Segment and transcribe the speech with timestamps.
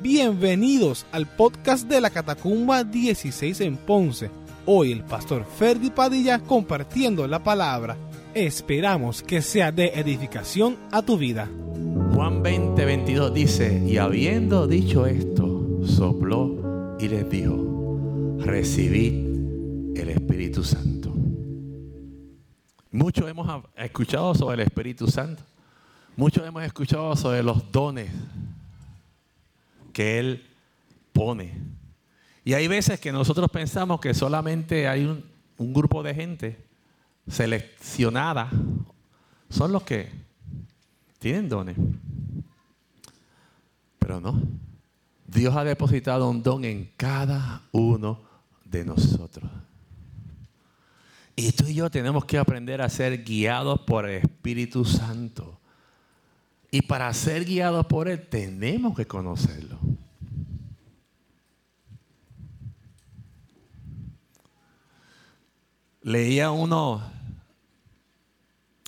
[0.00, 4.30] Bienvenidos al podcast de la Catacumba 16 en Ponce.
[4.66, 7.96] Hoy el pastor Ferdi Padilla compartiendo la palabra.
[8.34, 11.48] Esperamos que sea de edificación a tu vida.
[12.12, 20.64] Juan 20, 22 dice, y habiendo dicho esto, sopló y les dijo, recibid el Espíritu
[20.64, 21.14] Santo.
[22.90, 25.42] Muchos hemos escuchado sobre el Espíritu Santo.
[26.16, 28.10] Muchos hemos escuchado sobre los dones
[29.94, 30.46] que Él
[31.14, 31.54] pone.
[32.44, 36.58] Y hay veces que nosotros pensamos que solamente hay un, grupo de gente
[37.26, 38.50] seleccionada,
[39.48, 40.10] son los que
[41.18, 41.76] tienen dones.
[43.98, 44.42] Pero no.
[45.26, 48.20] Dios ha depositado un don en cada uno
[48.64, 49.50] de nosotros.
[51.36, 55.60] Y tú y yo tenemos que aprender a ser guiados por el Espíritu Santo.
[56.74, 59.78] Y para ser guiados por Él tenemos que conocerlo.
[66.02, 67.00] Leía unos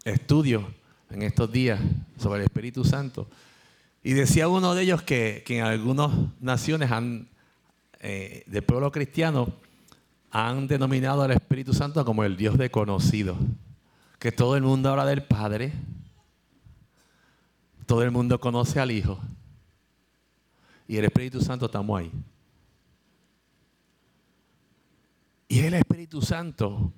[0.04, 0.64] estudios
[1.10, 1.78] en estos días
[2.18, 3.28] sobre el Espíritu Santo
[4.02, 7.28] y decía uno de ellos que, en algunas naciones han,
[8.00, 9.54] eh, del pueblo cristiano
[10.32, 13.36] han denominado al Espíritu Santo como el Dios desconocido.
[14.18, 15.72] Que todo el mundo habla del Padre,
[17.86, 19.18] todo el mundo conoce al Hijo
[20.88, 22.12] y el Espíritu Santo estamos ahí.
[25.48, 26.92] Y el Espíritu Santo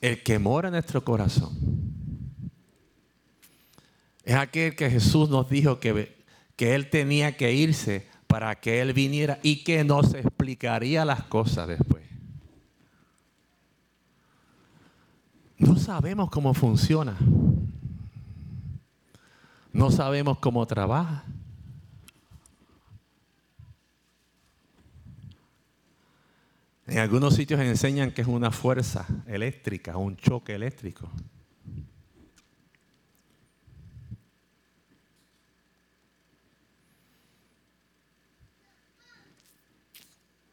[0.00, 1.56] el que mora en nuestro corazón.
[4.22, 6.24] Es aquel que Jesús nos dijo que,
[6.56, 11.68] que Él tenía que irse para que Él viniera y que nos explicaría las cosas
[11.68, 12.04] después.
[15.58, 17.16] No sabemos cómo funciona.
[19.76, 21.22] No sabemos cómo trabaja.
[26.86, 31.10] En algunos sitios enseñan que es una fuerza eléctrica, un choque eléctrico.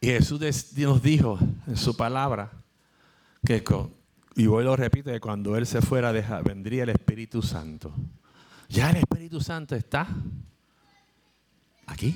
[0.02, 0.38] Y Jesús
[0.76, 2.52] nos dijo en su palabra
[3.46, 3.64] que,
[4.36, 6.12] y hoy lo repito, que cuando Él se fuera
[6.42, 7.94] vendría el Espíritu Santo.
[8.74, 10.08] Ya el Espíritu Santo está
[11.86, 12.12] aquí.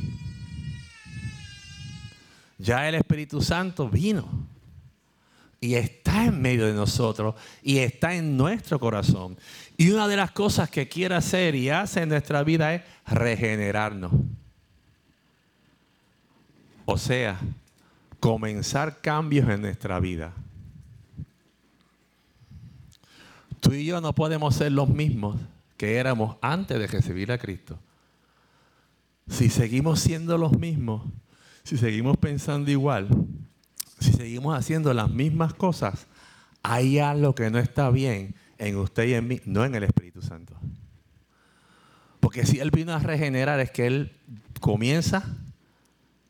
[2.58, 4.28] Ya el Espíritu Santo vino
[5.60, 9.38] y está en medio de nosotros y está en nuestro corazón.
[9.76, 14.10] Y una de las cosas que quiere hacer y hace en nuestra vida es regenerarnos.
[16.86, 17.38] O sea,
[18.18, 20.32] comenzar cambios en nuestra vida.
[23.60, 25.36] Tú y yo no podemos ser los mismos
[25.78, 27.78] que éramos antes de recibir a Cristo.
[29.28, 31.06] Si seguimos siendo los mismos,
[31.62, 33.08] si seguimos pensando igual,
[34.00, 36.06] si seguimos haciendo las mismas cosas,
[36.62, 40.20] hay algo que no está bien en usted y en mí, no en el Espíritu
[40.20, 40.54] Santo.
[42.20, 44.12] Porque si Él vino a regenerar es que Él
[44.60, 45.24] comienza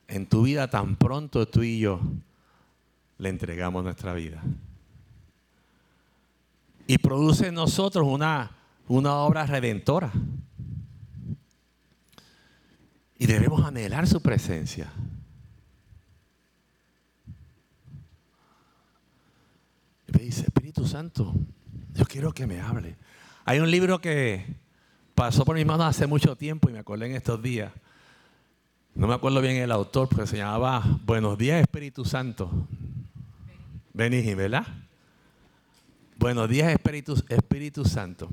[0.08, 2.00] en tu vida tan pronto tú y yo
[3.16, 4.42] le entregamos nuestra vida.
[6.86, 8.57] Y produce en nosotros una,
[8.88, 10.12] una obra redentora.
[13.18, 14.90] Y debemos anhelar su presencia.
[20.06, 21.34] Y me dice, Espíritu Santo,
[21.94, 22.96] yo quiero que me hable.
[23.44, 24.46] Hay un libro que
[25.14, 27.72] pasó por mis manos hace mucho tiempo y me acordé en estos días.
[28.94, 32.50] No me acuerdo bien el autor, pero se llamaba Buenos días Espíritu Santo.
[33.92, 34.66] Benigni, ¿verdad?
[36.16, 38.28] Buenos días Espíritu, Espíritu Santo.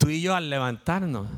[0.00, 1.28] Tú y yo al levantarnos,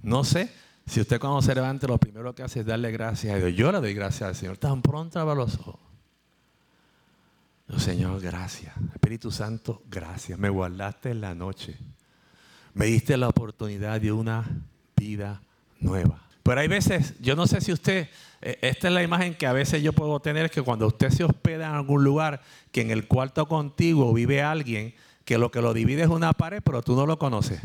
[0.00, 0.48] no sé,
[0.86, 3.52] si usted cuando se levante lo primero que hace es darle gracias a Dios.
[3.56, 4.58] Yo le doy gracias al Señor.
[4.58, 5.80] Tan pronto abra los ojos.
[7.78, 8.72] Señor, gracias.
[8.92, 10.38] Espíritu Santo, gracias.
[10.38, 11.76] Me guardaste en la noche.
[12.74, 14.44] Me diste la oportunidad de una
[14.94, 15.42] vida
[15.80, 16.22] nueva.
[16.44, 18.08] Pero hay veces, yo no sé si usted,
[18.40, 21.24] eh, esta es la imagen que a veces yo puedo tener, que cuando usted se
[21.24, 24.94] hospeda en algún lugar, que en el cuarto contigo vive alguien,
[25.24, 27.60] que lo que lo divide es una pared, pero tú no lo conoces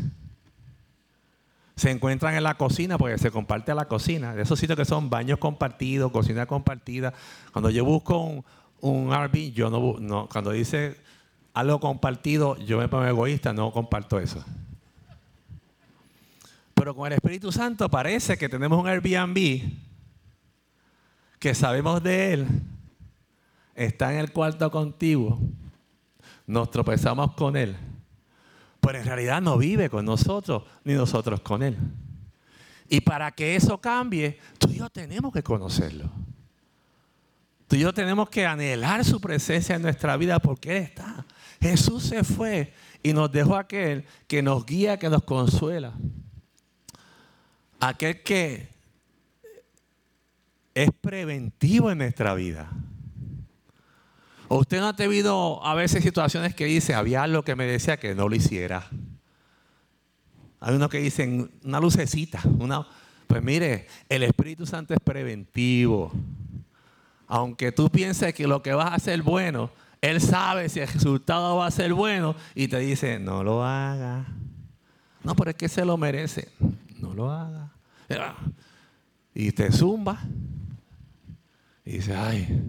[1.80, 4.34] se encuentran en la cocina porque se comparte la cocina.
[4.34, 7.14] De esos sitios que son baños compartidos, cocina compartida.
[7.52, 8.44] Cuando yo busco un,
[8.82, 9.10] un
[9.54, 10.98] yo no, no, cuando dice
[11.54, 14.44] algo compartido, yo me pongo egoísta, no comparto eso.
[16.74, 19.62] Pero con el Espíritu Santo parece que tenemos un Airbnb
[21.38, 22.46] que sabemos de él,
[23.74, 25.40] está en el cuarto contigo,
[26.50, 27.76] nos tropezamos con él,
[28.80, 31.76] pero en realidad no vive con nosotros ni nosotros con Él.
[32.88, 36.10] Y para que eso cambie, tú y yo tenemos que conocerlo.
[37.68, 41.24] Tú y yo tenemos que anhelar su presencia en nuestra vida porque Él está.
[41.60, 45.92] Jesús se fue y nos dejó aquel que nos guía, que nos consuela.
[47.78, 48.70] Aquel que
[50.74, 52.70] es preventivo en nuestra vida.
[54.52, 57.98] ¿O usted no ha tenido a veces situaciones que dice, había algo que me decía
[57.98, 58.84] que no lo hiciera?
[60.58, 62.84] Hay unos que dicen, una lucecita, una...
[63.28, 66.10] Pues mire, el Espíritu Santo es preventivo.
[67.28, 69.70] Aunque tú pienses que lo que vas a hacer bueno,
[70.00, 74.26] Él sabe si el resultado va a ser bueno y te dice, no lo haga.
[75.22, 76.48] No, pero es que se lo merece.
[76.98, 77.70] No lo haga.
[79.32, 80.20] Y te zumba.
[81.84, 82.64] Y dice, ay,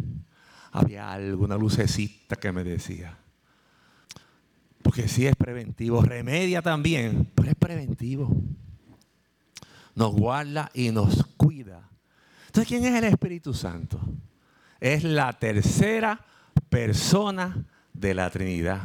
[0.72, 3.18] había alguna lucecita que me decía.
[4.82, 8.36] Porque si es preventivo, remedia también, pero es preventivo.
[9.96, 11.88] Nos guarda y nos cuida.
[12.48, 14.00] Entonces, ¿quién es el Espíritu Santo?
[14.80, 16.20] Es la tercera
[16.70, 18.82] persona de la Trinidad.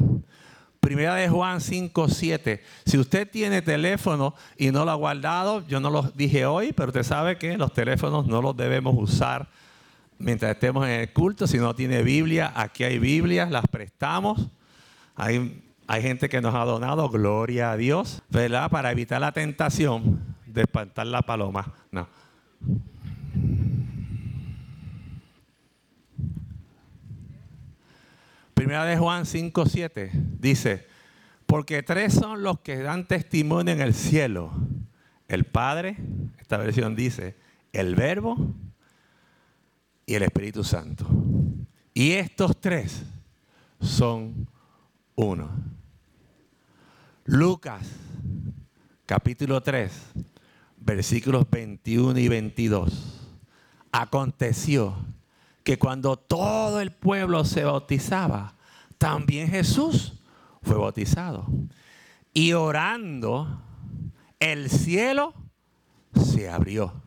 [0.79, 2.63] Primera de Juan 5, 7.
[2.85, 6.89] Si usted tiene teléfono y no lo ha guardado, yo no lo dije hoy, pero
[6.89, 9.49] usted sabe que los teléfonos no los debemos usar
[10.19, 11.47] mientras estemos en el culto.
[11.47, 14.49] Si no tiene Biblia, aquí hay Biblias, las prestamos.
[15.15, 18.69] Hay, hay gente que nos ha donado, gloria a Dios, ¿verdad?
[18.69, 21.73] Para evitar la tentación de espantar la paloma.
[21.91, 22.07] No.
[28.53, 30.87] Primera de Juan 5, 7 dice,
[31.45, 34.51] porque tres son los que dan testimonio en el cielo.
[35.27, 35.97] El Padre,
[36.39, 37.35] esta versión dice,
[37.71, 38.55] el Verbo
[40.07, 41.05] y el Espíritu Santo.
[41.93, 43.03] Y estos tres
[43.79, 44.49] son
[45.15, 45.49] uno.
[47.25, 47.85] Lucas,
[49.05, 49.91] capítulo 3,
[50.77, 53.27] versículos 21 y 22.
[53.91, 54.95] Aconteció
[55.63, 58.55] que cuando todo el pueblo se bautizaba,
[58.97, 60.13] también Jesús
[60.61, 61.45] fue bautizado.
[62.33, 63.61] Y orando,
[64.39, 65.33] el cielo
[66.13, 67.03] se abrió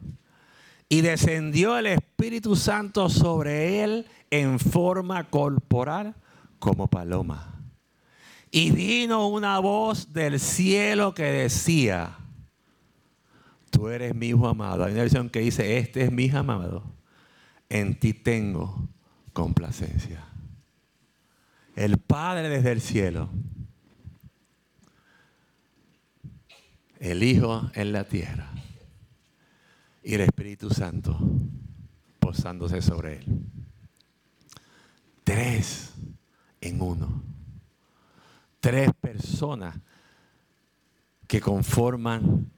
[0.91, 2.10] y descendió el Espíritu
[2.57, 6.15] Santo sobre él en forma corporal
[6.59, 7.55] como paloma.
[8.51, 12.19] Y vino una voz del cielo que decía,
[13.71, 14.85] tú eres mi hijo amado.
[14.85, 16.83] Hay una versión que dice, este es mi hijo amado,
[17.69, 18.89] en ti tengo
[19.33, 20.25] complacencia.
[21.77, 23.31] El Padre desde el cielo,
[26.99, 28.51] el Hijo en la tierra
[30.03, 31.19] y el Espíritu Santo
[32.31, 33.25] posándose sobre él.
[35.25, 35.93] Tres
[36.61, 37.25] en uno.
[38.61, 39.75] Tres personas
[41.27, 42.49] que conforman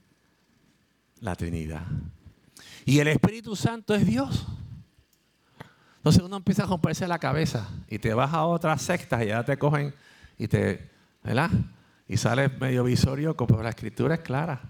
[1.21, 1.87] la Trinidad.
[2.85, 4.47] Y el Espíritu Santo es Dios.
[5.97, 9.43] Entonces uno empieza a romperse la cabeza y te vas a otras sectas y ya
[9.43, 9.95] te cogen
[10.37, 10.91] y te,
[11.23, 11.51] ¿verdad?
[12.07, 14.61] Y sales medio visorio, como la escritura es clara.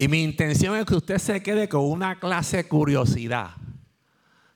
[0.00, 3.50] Y mi intención es que usted se quede con una clase de curiosidad.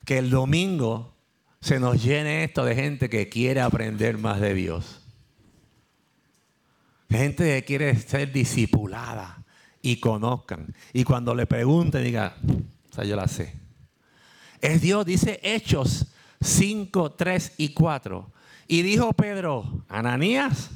[0.06, 1.14] Que el domingo
[1.60, 5.02] se nos llene esto de gente que quiere aprender más de Dios.
[7.10, 9.44] Gente que quiere ser discipulada
[9.82, 10.74] y conozcan.
[10.94, 12.36] Y cuando le pregunten, diga,
[12.96, 13.52] o yo la sé.
[14.62, 16.06] Es Dios, dice Hechos
[16.40, 18.32] 5, 3 y 4.
[18.66, 20.70] Y dijo Pedro, Ananías,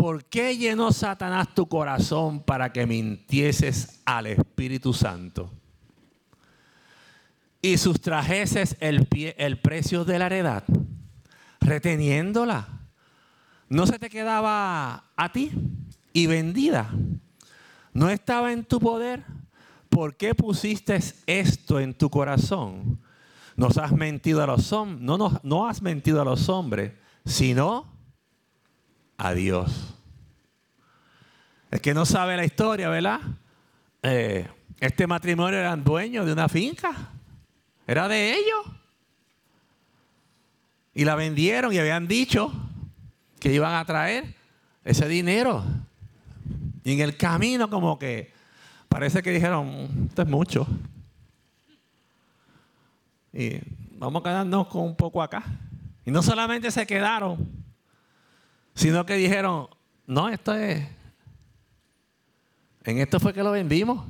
[0.00, 5.52] ¿por qué llenó Satanás tu corazón para que mintieses al Espíritu Santo?
[7.60, 10.64] Y sustrajeses el, el precio de la heredad,
[11.60, 12.66] reteniéndola.
[13.68, 15.50] ¿No se te quedaba a ti
[16.14, 16.90] y vendida?
[17.92, 19.22] ¿No estaba en tu poder?
[19.90, 23.02] ¿Por qué pusiste esto en tu corazón?
[23.54, 24.46] No has mentido a
[26.24, 26.92] los hombres,
[27.26, 27.99] sino
[29.20, 29.94] a Dios.
[31.70, 33.20] El que no sabe la historia, ¿verdad?
[34.02, 34.48] Eh,
[34.80, 36.90] este matrimonio eran dueños de una finca.
[37.86, 38.76] Era de ellos.
[40.94, 42.50] Y la vendieron y habían dicho
[43.38, 44.34] que iban a traer
[44.84, 45.64] ese dinero.
[46.82, 48.32] Y en el camino como que
[48.88, 50.66] parece que dijeron, esto es mucho.
[53.34, 53.58] Y
[53.98, 55.44] vamos a quedarnos con un poco acá.
[56.06, 57.59] Y no solamente se quedaron,
[58.80, 59.68] sino que dijeron,
[60.06, 60.88] no, esto es,
[62.84, 64.06] en esto fue que lo vendimos.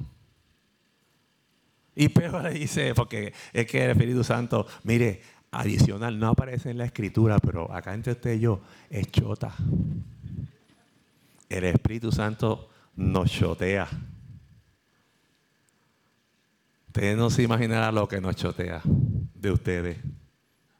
[1.97, 6.79] Y Pedro le dice, porque es que el Espíritu Santo, mire, adicional, no aparece en
[6.79, 9.53] la escritura, pero acá entre usted y yo, es chota.
[11.49, 13.89] El Espíritu Santo nos chotea.
[16.87, 19.99] Ustedes no se imaginarán lo que nos chotea de ustedes.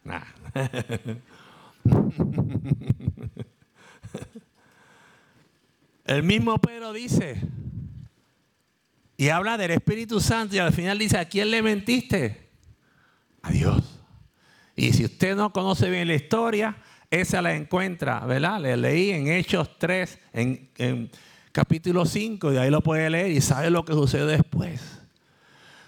[6.11, 7.41] El mismo Pedro dice,
[9.17, 12.51] y habla del Espíritu Santo y al final dice, ¿a quién le mentiste?
[13.43, 14.01] A Dios.
[14.75, 16.77] Y si usted no conoce bien la historia,
[17.13, 18.61] esa la encuentra, ¿verdad?
[18.61, 21.13] Le leí en Hechos 3, en, en
[21.53, 24.83] capítulo 5, y ahí lo puede leer y sabe lo que sucede después.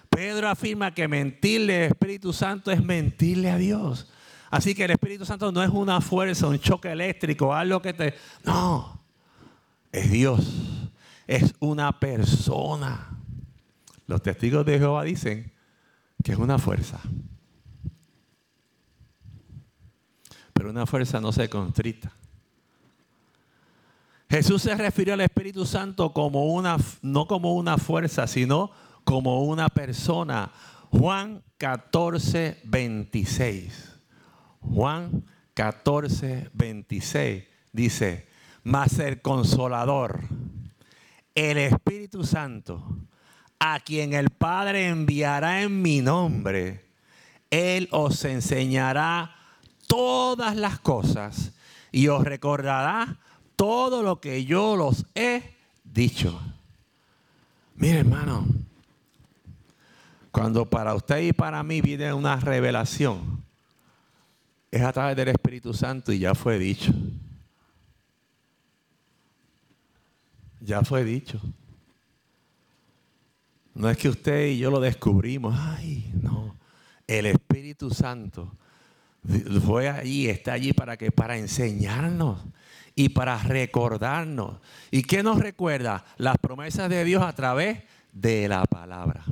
[0.08, 4.08] Pedro afirma que mentirle al Espíritu Santo es mentirle a Dios.
[4.52, 8.14] Así que el Espíritu Santo no es una fuerza, un choque eléctrico, algo que te...
[8.44, 9.01] No,
[9.92, 10.90] es Dios,
[11.26, 13.18] es una persona.
[14.06, 15.52] Los testigos de Jehová dicen
[16.24, 17.00] que es una fuerza.
[20.52, 22.12] Pero una fuerza no se constrita.
[24.28, 28.70] Jesús se refirió al Espíritu Santo como una, no como una fuerza, sino
[29.04, 30.50] como una persona.
[30.90, 33.92] Juan 14, 26.
[34.60, 38.31] Juan 14, 26 dice,
[38.64, 40.20] mas el consolador,
[41.34, 42.84] el Espíritu Santo,
[43.58, 46.84] a quien el Padre enviará en mi nombre,
[47.50, 49.34] Él os enseñará
[49.86, 51.52] todas las cosas
[51.90, 53.18] y os recordará
[53.56, 55.54] todo lo que yo los he
[55.84, 56.40] dicho.
[57.76, 58.46] Mire hermano,
[60.30, 63.44] cuando para usted y para mí viene una revelación,
[64.70, 66.92] es a través del Espíritu Santo y ya fue dicho.
[70.64, 71.40] Ya fue dicho.
[73.74, 75.58] No es que usted y yo lo descubrimos.
[75.58, 76.56] Ay, no.
[77.06, 78.56] El Espíritu Santo
[79.64, 82.44] fue allí, está allí para que para enseñarnos
[82.94, 84.60] y para recordarnos.
[84.90, 86.04] ¿Y qué nos recuerda?
[86.16, 89.24] Las promesas de Dios a través de la palabra.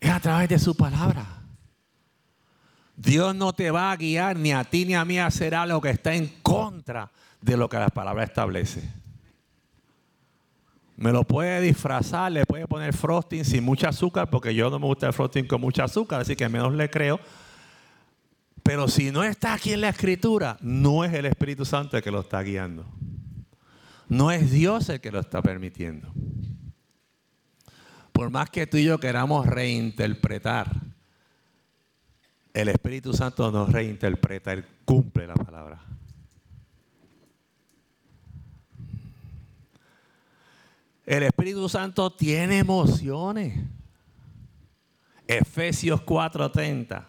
[0.00, 1.43] Es a través de su palabra.
[3.04, 5.80] Dios no te va a guiar ni a ti ni a mí a hacer algo
[5.80, 8.82] que está en contra de lo que la palabra establece.
[10.96, 14.86] Me lo puede disfrazar, le puede poner frosting sin mucha azúcar, porque yo no me
[14.86, 17.20] gusta el frosting con mucha azúcar, así que menos le creo.
[18.62, 22.10] Pero si no está aquí en la escritura, no es el Espíritu Santo el que
[22.10, 22.86] lo está guiando.
[24.08, 26.12] No es Dios el que lo está permitiendo
[28.14, 30.70] por más que tú y yo queramos reinterpretar,
[32.54, 35.80] el Espíritu Santo nos reinterpreta, Él cumple la palabra.
[41.04, 43.58] El Espíritu Santo tiene emociones.
[45.26, 47.08] Efesios 4:30.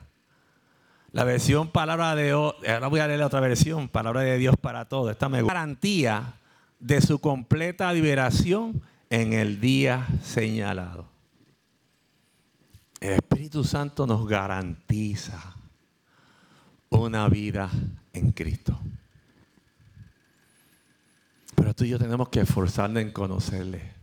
[1.11, 4.85] La versión palabra de Dios, ahora voy a leer otra versión, palabra de Dios para
[4.85, 5.11] todos.
[5.11, 6.33] Esta me garantía
[6.79, 11.14] de su completa liberación en el día señalado.
[12.99, 15.55] El Espíritu Santo nos garantiza
[16.89, 17.69] una vida
[18.13, 18.79] en Cristo.
[21.55, 23.93] Pero tú y yo tenemos que esforzarnos en conocerle.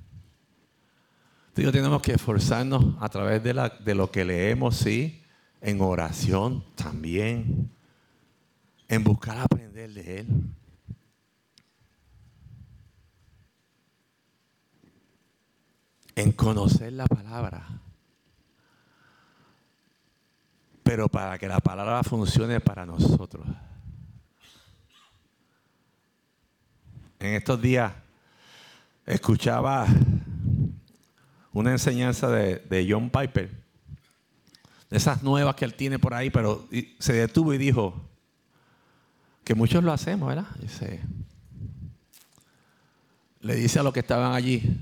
[1.54, 5.22] Tú y yo tenemos que esforzarnos a través de, lo que leemos, sí,
[5.60, 7.70] en oración también,
[8.88, 10.28] en buscar aprender de Él.
[16.14, 17.81] en conocer la palabra.
[20.82, 23.46] Pero para que la palabra funcione para nosotros.
[27.20, 27.92] En estos días
[29.06, 29.86] escuchaba
[31.52, 33.50] una enseñanza de, John Piper,
[34.90, 36.66] de esas nuevas que él tiene por ahí, pero
[36.98, 37.94] se detuvo y dijo
[39.44, 40.46] que muchos lo hacemos, ¿verdad?
[43.40, 44.80] le dice a los que estaban allí,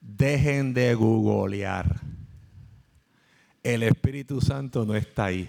[0.00, 1.99] Dejen de googlear.
[3.62, 5.48] El Espíritu Santo no está ahí.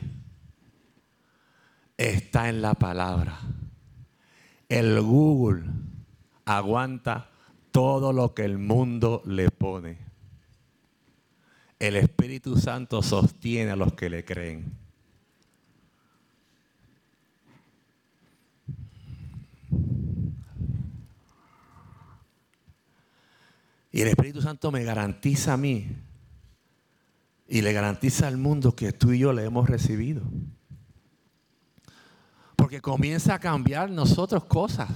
[1.98, 3.39] Está en la palabra.
[4.68, 5.63] El Google
[6.46, 7.30] aguanta
[7.72, 9.98] todo lo que el mundo le pone.
[11.80, 14.77] El Espíritu Santo sostiene a los que le creen.
[23.94, 25.88] Y el Espíritu Santo me garantiza a mí
[27.51, 30.22] y le garantiza al mundo que tú y yo le hemos recibido.
[32.55, 34.89] Porque comienza a cambiar nosotros cosas.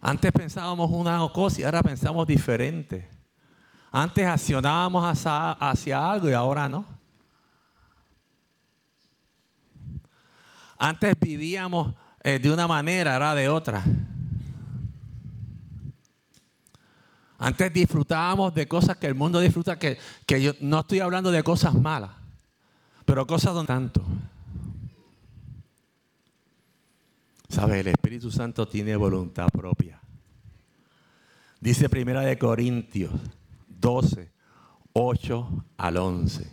[0.00, 3.10] Antes pensábamos una cosa y ahora pensamos diferente.
[3.90, 6.86] Antes accionábamos hacia, hacia algo y ahora no.
[10.78, 13.82] Antes vivíamos eh, de una manera, ahora de otra.
[17.38, 21.42] Antes disfrutábamos de cosas que el mundo disfruta, que, que yo no estoy hablando de
[21.42, 22.10] cosas malas,
[23.04, 24.02] pero cosas donde tanto.
[27.48, 27.80] ¿Sabe?
[27.80, 30.00] El Espíritu Santo tiene voluntad propia.
[31.60, 33.12] Dice Primera de Corintios
[33.68, 34.30] 12,
[34.92, 36.50] 8 al 11.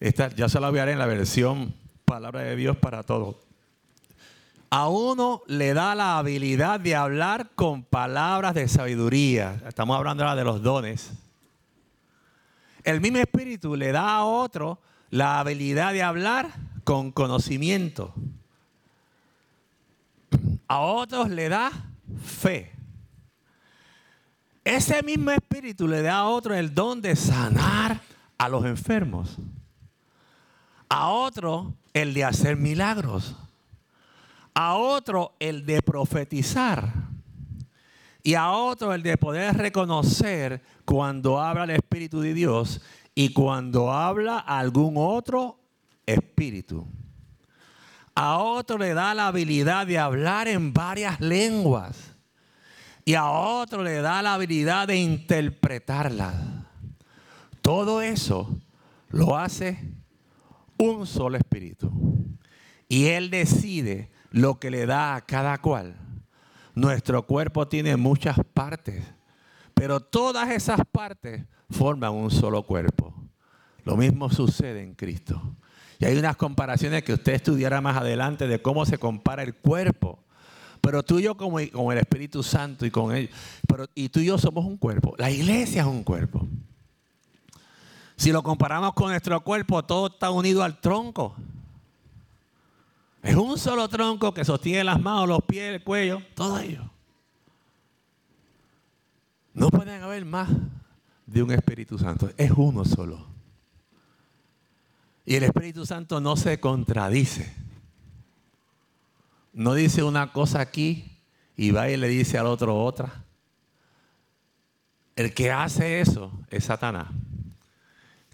[0.00, 3.36] Esta, ya se la voy a en la versión Palabra de Dios para todos.
[4.74, 9.60] A uno le da la habilidad de hablar con palabras de sabiduría.
[9.68, 11.12] Estamos hablando ahora de los dones.
[12.82, 16.48] El mismo Espíritu le da a otro la habilidad de hablar
[16.84, 18.14] con conocimiento.
[20.66, 21.70] A otros le da
[22.24, 22.72] fe.
[24.64, 28.00] Ese mismo espíritu le da a otro el don de sanar
[28.38, 29.36] a los enfermos.
[30.88, 33.36] A otro el de hacer milagros.
[34.54, 36.92] A otro el de profetizar.
[38.22, 42.80] Y a otro el de poder reconocer cuando habla el Espíritu de Dios
[43.14, 45.58] y cuando habla algún otro
[46.06, 46.86] espíritu.
[48.14, 52.12] A otro le da la habilidad de hablar en varias lenguas.
[53.04, 56.34] Y a otro le da la habilidad de interpretarlas.
[57.60, 58.60] Todo eso
[59.08, 59.78] lo hace
[60.78, 61.90] un solo espíritu.
[62.88, 65.94] Y Él decide lo que le da a cada cual.
[66.74, 69.04] Nuestro cuerpo tiene muchas partes,
[69.74, 73.14] pero todas esas partes forman un solo cuerpo.
[73.84, 75.40] Lo mismo sucede en Cristo.
[75.98, 80.18] Y hay unas comparaciones que usted estudiará más adelante de cómo se compara el cuerpo.
[80.80, 83.30] Pero tú y yo como, el Espíritu Santo y con él,
[83.68, 85.14] pero, y tú y yo somos un cuerpo.
[85.16, 86.46] La iglesia es un cuerpo.
[88.16, 91.36] Si lo comparamos con nuestro cuerpo, todo está unido al tronco.
[93.22, 96.90] Es un solo tronco que sostiene las manos, los pies, el cuello, todo ello.
[99.54, 100.48] No pueden haber más
[101.26, 102.30] de un Espíritu Santo.
[102.36, 103.26] Es uno solo.
[105.24, 107.54] Y el Espíritu Santo no se contradice.
[109.52, 111.18] No dice una cosa aquí
[111.56, 113.24] y va y le dice al otro otra.
[115.14, 117.08] El que hace eso es Satanás.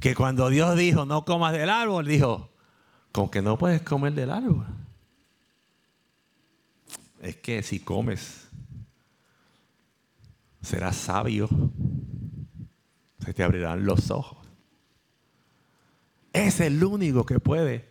[0.01, 2.51] Que cuando Dios dijo no comas del árbol, dijo,
[3.13, 4.67] con que no puedes comer del árbol.
[7.21, 8.49] Es que si comes,
[10.63, 11.49] serás sabio.
[13.25, 14.47] Se te abrirán los ojos.
[16.33, 17.89] Es el único que puede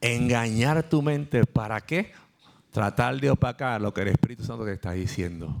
[0.00, 1.44] engañar tu mente.
[1.44, 2.12] ¿Para qué?
[2.70, 5.56] Tratar de opacar lo que el Espíritu Santo te está diciendo.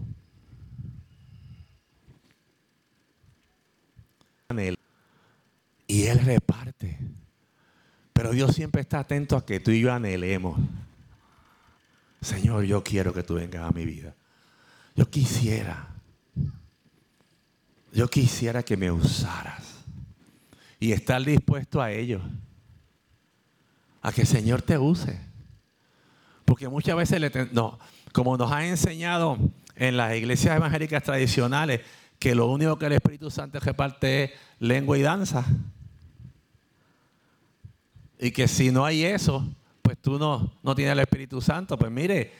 [5.86, 6.98] Y Él reparte.
[8.32, 10.58] Dios siempre está atento a que tú y yo anhelemos.
[12.20, 14.14] Señor, yo quiero que tú vengas a mi vida.
[14.94, 15.88] Yo quisiera.
[17.92, 19.78] Yo quisiera que me usaras
[20.80, 22.20] y estar dispuesto a ello.
[24.02, 25.18] A que el Señor te use.
[26.44, 27.78] Porque muchas veces, le no,
[28.12, 29.38] como nos ha enseñado
[29.76, 31.80] en las iglesias evangélicas tradicionales,
[32.18, 35.44] que lo único que el Espíritu Santo reparte es lengua y danza.
[38.18, 39.46] Y que si no hay eso,
[39.82, 41.78] pues tú no, no tienes el Espíritu Santo.
[41.78, 42.32] Pues mire,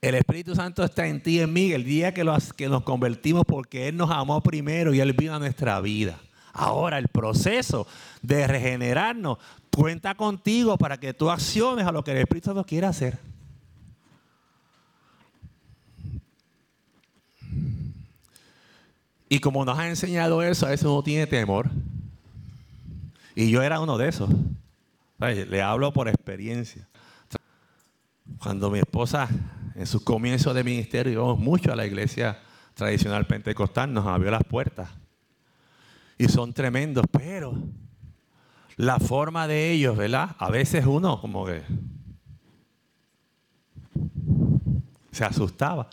[0.00, 2.24] el Espíritu Santo está en ti y en mí el día que,
[2.56, 6.18] que nos convertimos porque Él nos amó primero y Él vino a nuestra vida.
[6.52, 7.86] Ahora el proceso
[8.22, 9.38] de regenerarnos
[9.70, 13.18] cuenta contigo para que tú acciones a lo que el Espíritu Santo quiere hacer.
[19.28, 21.70] Y como nos ha enseñado eso, a veces uno tiene temor.
[23.34, 24.30] Y yo era uno de esos.
[25.18, 26.88] Le hablo por experiencia.
[28.40, 29.28] Cuando mi esposa,
[29.74, 32.38] en sus comienzos de ministerio, íbamos mucho a la iglesia
[32.74, 34.88] tradicional pentecostal, nos abrió las puertas
[36.16, 37.52] y son tremendos, pero
[38.76, 40.36] la forma de ellos, ¿verdad?
[40.38, 41.62] A veces uno como que
[45.10, 45.90] se asustaba,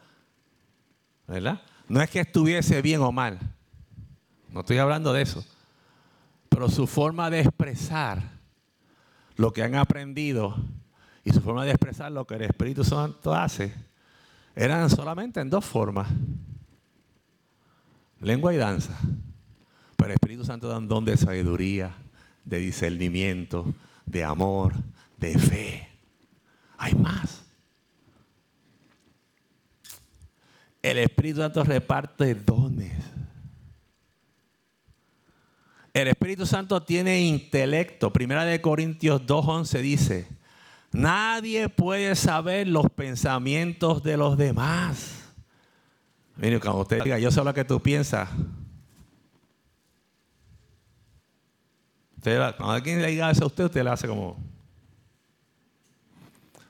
[1.27, 1.61] ¿verdad?
[1.88, 3.39] No es que estuviese bien o mal,
[4.51, 5.43] no estoy hablando de eso,
[6.47, 8.35] pero su forma de expresar
[9.36, 10.56] lo que han aprendido
[11.24, 13.74] y su forma de expresar lo que el Espíritu Santo hace,
[14.56, 16.08] eran solamente en dos formas,
[18.21, 18.98] lengua y danza.
[19.95, 21.95] Pero el Espíritu Santo da un don de sabiduría,
[22.43, 23.74] de discernimiento,
[24.06, 24.74] de amor,
[25.17, 25.89] de fe.
[26.78, 27.43] Hay más.
[30.82, 33.14] El Espíritu Santo reparte dones.
[35.95, 38.12] El Espíritu Santo tiene intelecto.
[38.12, 40.27] Primera de Corintios 2.11 dice,
[40.91, 45.23] nadie puede saber los pensamientos de los demás.
[46.36, 48.27] Mire, cuando usted diga, yo sé lo que tú piensas.
[52.21, 54.38] cuando alguien le diga eso a usted, usted le hace como...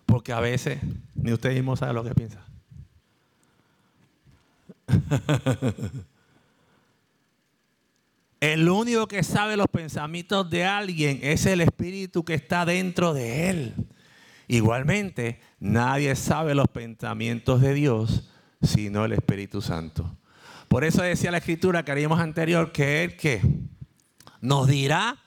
[0.05, 0.79] Porque a veces
[1.15, 2.45] ni usted mismo sabe lo que piensa.
[8.45, 13.49] El único que sabe los pensamientos de alguien es el espíritu que está dentro de
[13.49, 13.73] él.
[14.47, 18.29] Igualmente, nadie sabe los pensamientos de Dios
[18.61, 20.15] sino el Espíritu Santo.
[20.67, 23.41] Por eso decía la escritura que haríamos anterior que Él que
[24.41, 25.17] nos dirá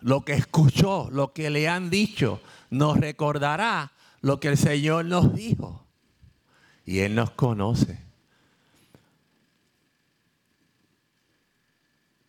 [0.00, 2.40] lo que escuchó, lo que le han dicho,
[2.70, 5.86] nos recordará lo que el Señor nos dijo.
[6.84, 8.07] Y Él nos conoce.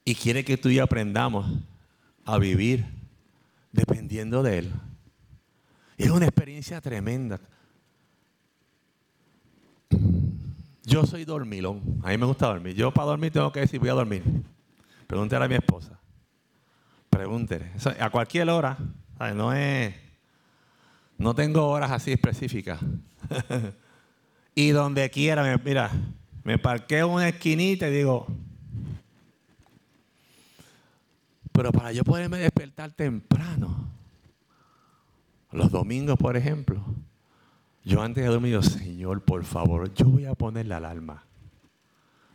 [0.10, 1.46] Y quiere que tú y yo aprendamos
[2.26, 2.84] a vivir
[3.72, 4.72] dependiendo de Él.
[6.00, 7.40] es una experiencia tremenda.
[10.84, 12.02] Yo soy dormilón.
[12.02, 12.74] A mí me gusta dormir.
[12.74, 14.24] Yo para dormir tengo que decir voy a dormir.
[15.06, 16.00] Pregúntale a mi esposa.
[17.12, 17.72] Pregúntele.
[18.00, 18.80] A cualquier hora.
[19.36, 19.94] No es.
[21.20, 22.80] No tengo horas así específicas.
[24.56, 25.92] y donde quiera, mira,
[26.44, 28.49] me parqueo en una esquinita y digo.
[31.60, 33.92] Pero para yo poderme despertar temprano,
[35.52, 36.82] los domingos, por ejemplo,
[37.84, 41.26] yo antes de dormir, Señor, por favor, yo voy a poner la alarma.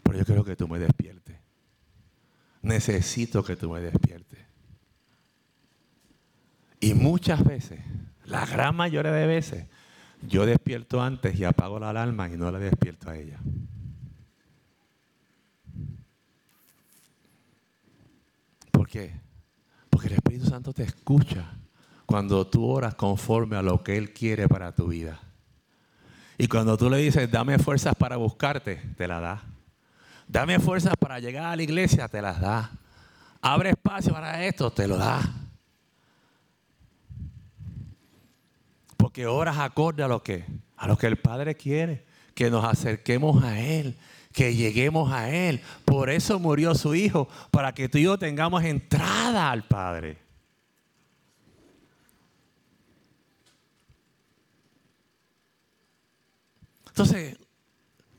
[0.03, 1.39] Pero yo quiero que tú me despiertes.
[2.61, 4.41] Necesito que tú me despiertes.
[6.81, 7.81] Y muchas veces,
[8.27, 9.67] la gran mayoría de veces,
[10.21, 13.41] yo despierto antes y apago la alarma y no la despierto a ella.
[18.85, 19.19] ¿Por qué?
[19.89, 21.55] Porque el Espíritu Santo te escucha
[22.05, 25.19] cuando tú oras conforme a lo que Él quiere para tu vida.
[26.37, 29.43] Y cuando tú le dices, dame fuerzas para buscarte, te la da.
[30.29, 32.73] Dame fuerzas para llegar a la iglesia, te las da.
[33.41, 35.33] Abre espacio para esto, te lo da.
[38.99, 40.45] Porque oras acorde a lo que,
[40.77, 43.97] a lo que el Padre quiere, que nos acerquemos a Él,
[44.35, 45.63] que lleguemos a Él.
[45.87, 50.19] Por eso murió su Hijo, para que tú y yo tengamos entrada al Padre.
[56.89, 57.39] Entonces,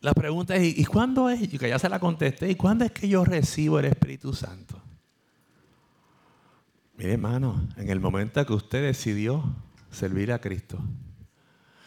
[0.02, 1.42] la pregunta es, ¿y cuándo es?
[1.42, 4.82] Y que ya se la contesté, ¿y cuándo es que yo recibo el Espíritu Santo?
[6.98, 9.44] Mire, hermano, en el momento que usted decidió
[9.92, 10.80] servir a Cristo,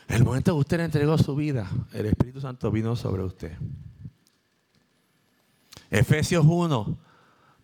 [0.07, 3.57] en el momento que usted le entregó su vida, el Espíritu Santo vino sobre usted.
[5.91, 6.99] Efesios 1,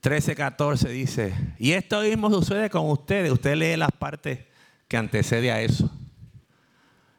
[0.00, 3.32] 13, 14 dice, y esto mismo sucede con ustedes.
[3.32, 4.40] Usted lee las partes
[4.88, 5.90] que antecede a eso.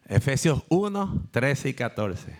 [0.07, 2.37] Efesios 1, 13 y 14.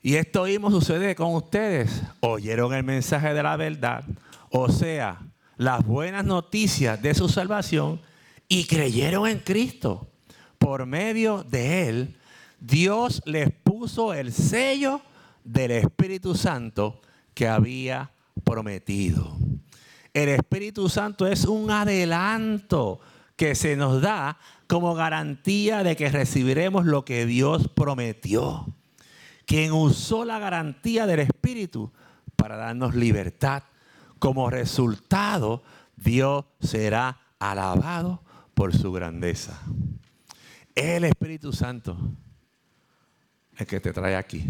[0.00, 2.02] Y esto mismo sucede con ustedes.
[2.20, 4.04] Oyeron el mensaje de la verdad,
[4.50, 5.20] o sea,
[5.56, 8.00] las buenas noticias de su salvación
[8.48, 10.08] y creyeron en Cristo.
[10.58, 12.16] Por medio de él,
[12.60, 15.00] Dios les puso el sello
[15.44, 17.00] del Espíritu Santo
[17.34, 18.12] que había
[18.44, 19.36] prometido.
[20.12, 23.00] El Espíritu Santo es un adelanto
[23.36, 28.66] que se nos da como garantía de que recibiremos lo que Dios prometió.
[29.46, 31.92] Quien usó la garantía del Espíritu
[32.36, 33.64] para darnos libertad.
[34.18, 35.62] Como resultado,
[35.96, 38.22] Dios será alabado
[38.54, 39.60] por su grandeza.
[40.74, 41.96] El Espíritu Santo
[43.56, 44.44] el que te trae aquí.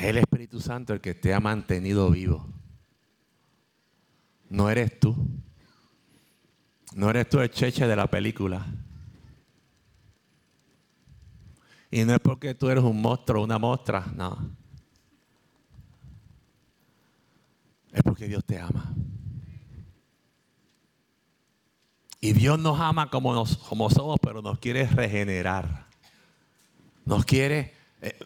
[0.00, 2.48] Es el Espíritu Santo el que te ha mantenido vivo.
[4.48, 5.14] No eres tú.
[6.94, 8.64] No eres tú el cheche de la película.
[11.90, 14.56] Y no es porque tú eres un monstruo una mostra, no.
[17.92, 18.94] Es porque Dios te ama.
[22.22, 25.88] Y Dios nos ama como, somos, pero nos quiere regenerar.
[27.04, 28.18] Nos quiere eh,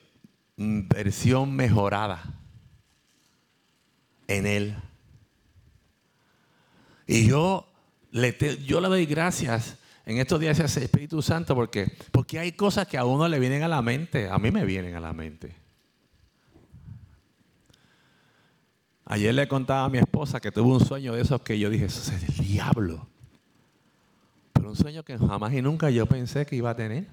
[0.57, 2.23] versión mejorada
[4.27, 4.77] en Él.
[7.07, 7.69] Y yo
[8.67, 12.87] yo le doy gracias en estos días a ese Espíritu Santo porque, porque hay cosas
[12.87, 15.57] que a uno le vienen a la mente, a mí me vienen a la mente.
[19.07, 21.87] Ayer le contaba a mi esposa que tuvo un sueño de esos que yo dije,
[21.87, 23.07] eso es el diablo.
[24.53, 27.09] Pero un sueño que jamás y nunca yo pensé que iba a tener.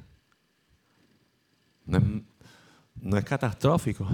[3.01, 4.07] No es catastrófico,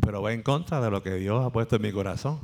[0.00, 2.40] pero va en contra de lo que Dios ha puesto en mi corazón.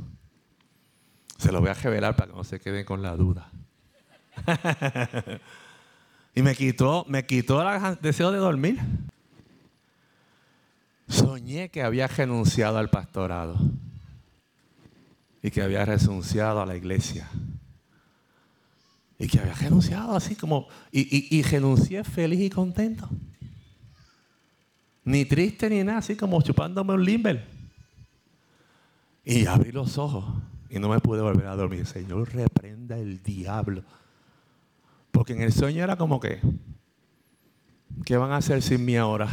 [1.37, 3.51] Se lo voy a revelar para que no se queden con la duda.
[6.35, 8.79] y me quitó, me quitó el deseo de dormir.
[11.09, 13.59] Soñé que había renunciado al pastorado
[15.43, 17.29] y que había renunciado a la iglesia.
[19.19, 23.09] Y que había renunciado así como, y, y, renuncié feliz y contento.
[25.11, 27.45] Ni triste ni nada, así como chupándome un limber.
[29.25, 30.25] Y abrí los ojos
[30.69, 31.85] y no me pude volver a dormir.
[31.85, 33.83] Señor, reprenda el diablo.
[35.11, 36.41] Porque en el sueño era como que,
[38.05, 39.29] ¿qué van a hacer sin mí ahora?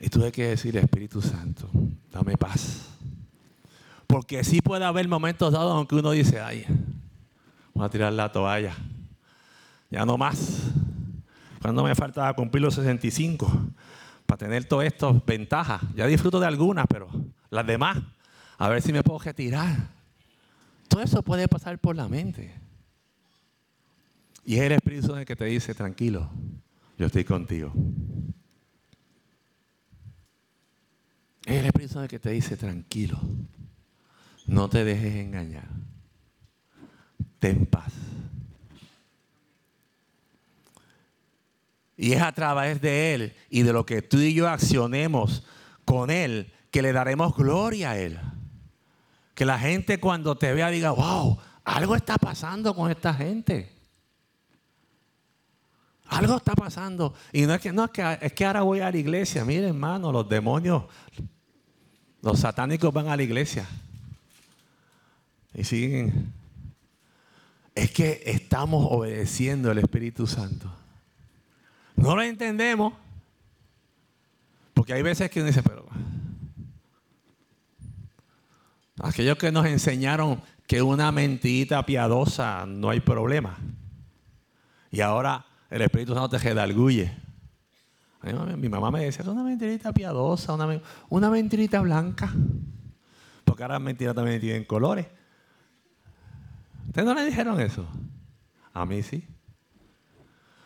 [0.00, 1.68] Y tuve que decir, Espíritu Santo,
[2.10, 2.88] dame paz.
[4.06, 6.64] Porque sí puede haber momentos dados aunque uno dice, ay,
[7.74, 8.74] voy a tirar la toalla.
[9.90, 10.62] Ya no más.
[11.60, 13.50] Cuando me falta cumplir los 65
[14.26, 15.82] para tener todas estas ventajas.
[15.94, 17.08] Ya disfruto de algunas, pero
[17.50, 17.98] las demás,
[18.58, 19.76] a ver si me puedo retirar.
[20.88, 22.54] Todo eso puede pasar por la mente.
[24.44, 26.28] Y es el Espíritu el que te dice, tranquilo,
[26.98, 27.72] yo estoy contigo.
[31.44, 33.18] Es el Espíritu Santo que te dice, tranquilo,
[34.46, 35.68] no te dejes engañar,
[37.42, 37.92] ten paz.
[41.96, 45.42] Y es a través de Él y de lo que tú y yo accionemos
[45.84, 48.20] con Él que le daremos gloria a Él.
[49.34, 53.72] Que la gente cuando te vea diga, wow, algo está pasando con esta gente.
[56.06, 57.12] Algo está pasando.
[57.32, 59.44] Y no es que, no, es que, es que ahora voy a la iglesia.
[59.44, 60.84] Mire, hermano, los demonios,
[62.20, 63.66] los satánicos van a la iglesia.
[65.54, 66.41] Y siguen.
[67.74, 70.70] Es que estamos obedeciendo al Espíritu Santo.
[71.96, 72.94] No lo entendemos.
[74.74, 75.86] Porque hay veces que uno dice, pero.
[79.02, 83.58] Aquellos que nos enseñaron que una mentirita piadosa no hay problema.
[84.90, 87.12] Y ahora el Espíritu Santo te redarguye.
[88.56, 92.32] Mi mamá me decía, una mentirita piadosa, una, una mentirita blanca.
[93.44, 95.06] Porque ahora mentiras también tienen colores.
[96.86, 97.86] ¿Ustedes no le dijeron eso?
[98.72, 99.26] A mí sí.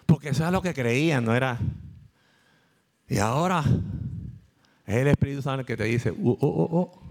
[0.07, 1.59] Porque eso es lo que creían, no era.
[3.09, 3.63] Y ahora
[4.85, 7.07] es el Espíritu Santo el que te dice, oh, oh, oh, oh.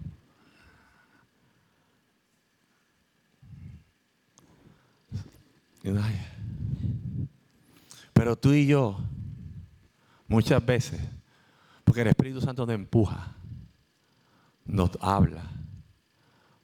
[8.13, 8.97] Pero tú y yo,
[10.27, 10.99] muchas veces,
[11.83, 13.35] porque el Espíritu Santo nos empuja,
[14.65, 15.43] nos habla,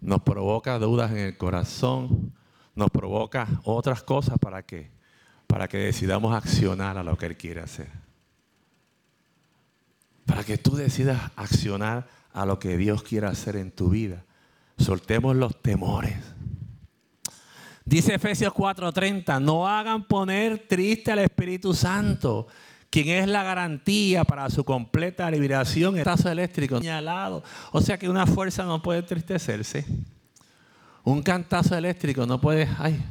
[0.01, 2.33] nos provoca dudas en el corazón,
[2.75, 4.91] nos provoca otras cosas para que,
[5.47, 7.89] para que decidamos accionar a lo que Él quiere hacer.
[10.25, 14.25] Para que tú decidas accionar a lo que Dios quiere hacer en tu vida.
[14.77, 16.17] Soltemos los temores.
[17.85, 22.47] Dice Efesios 4:30, no hagan poner triste al Espíritu Santo,
[22.91, 25.97] quien es la garantía para su completa liberación.
[25.97, 27.41] El tazo eléctrico señalado.
[27.71, 29.85] O sea que una fuerza no puede entristecerse.
[31.03, 33.01] Un cantazo eléctrico no puede, ay,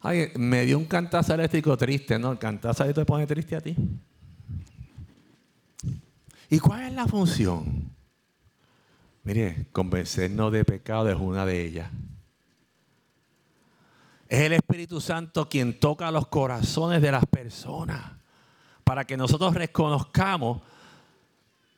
[0.00, 2.32] ay, me dio un cantazo eléctrico triste, ¿no?
[2.32, 3.76] El cantazo te pone triste a ti.
[6.48, 7.90] ¿Y cuál es la función?
[9.24, 11.90] Mire, convencernos de pecado es una de ellas.
[14.28, 18.23] Es el Espíritu Santo quien toca los corazones de las personas
[18.84, 20.60] para que nosotros reconozcamos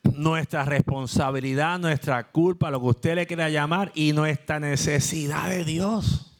[0.03, 6.31] nuestra responsabilidad, nuestra culpa, lo que usted le quiera llamar y nuestra necesidad de Dios.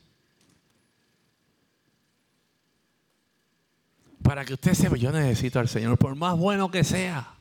[4.22, 7.34] Para que usted sepa, yo necesito al Señor, por más bueno que sea.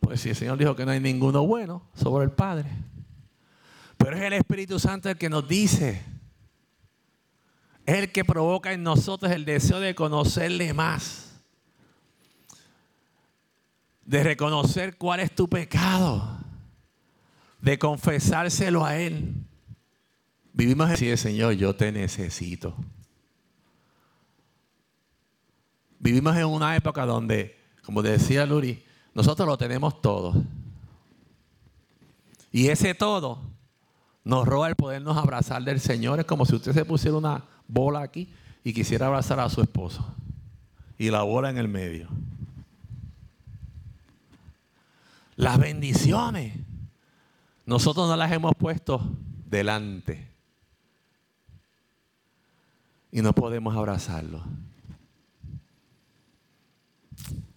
[0.00, 2.70] Pues si el Señor dijo que no hay ninguno bueno sobre el Padre.
[3.96, 6.04] Pero es el Espíritu Santo el que nos dice,
[7.86, 11.31] el que provoca en nosotros el deseo de conocerle más.
[14.12, 16.36] De reconocer cuál es tu pecado.
[17.62, 19.32] De confesárselo a Él.
[20.52, 22.76] Vivimos así Señor, yo te necesito.
[25.98, 30.34] Vivimos en una época donde, como decía Luri, nosotros lo tenemos todo.
[32.50, 33.38] Y ese todo
[34.24, 36.20] nos roba el podernos abrazar del Señor.
[36.20, 38.30] Es como si usted se pusiera una bola aquí
[38.62, 40.04] y quisiera abrazar a su esposo.
[40.98, 42.10] Y la bola en el medio.
[45.42, 46.54] Las bendiciones.
[47.66, 49.00] Nosotros no las hemos puesto
[49.44, 50.32] delante.
[53.14, 54.42] y no podemos abrazarlo.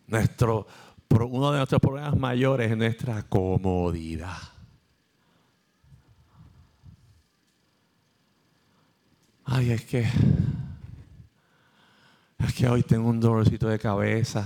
[0.06, 0.68] Nuestro,
[1.10, 4.38] uno de nuestros problemas mayores es nuestra comodidad.
[9.46, 10.06] Ay, es que
[12.40, 14.46] es que hoy tengo un dolorcito de cabeza.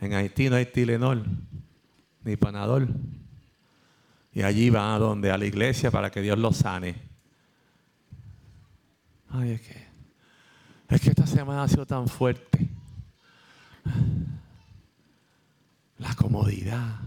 [0.00, 1.26] En Haití no hay Tilenol
[2.24, 2.88] ni Panadol.
[4.32, 6.96] Y allí van a donde a la iglesia para que Dios los sane.
[9.30, 9.88] Ay, es que
[10.88, 12.66] es que esta semana ha sido tan fuerte.
[15.98, 17.00] La comodidad.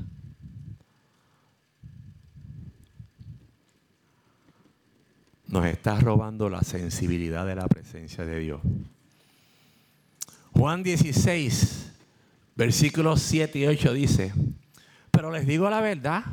[5.47, 8.61] Nos está robando la sensibilidad de la presencia de Dios.
[10.51, 11.91] Juan 16,
[12.55, 14.33] versículos 7 y 8 dice,
[15.21, 16.23] pero les digo la verdad,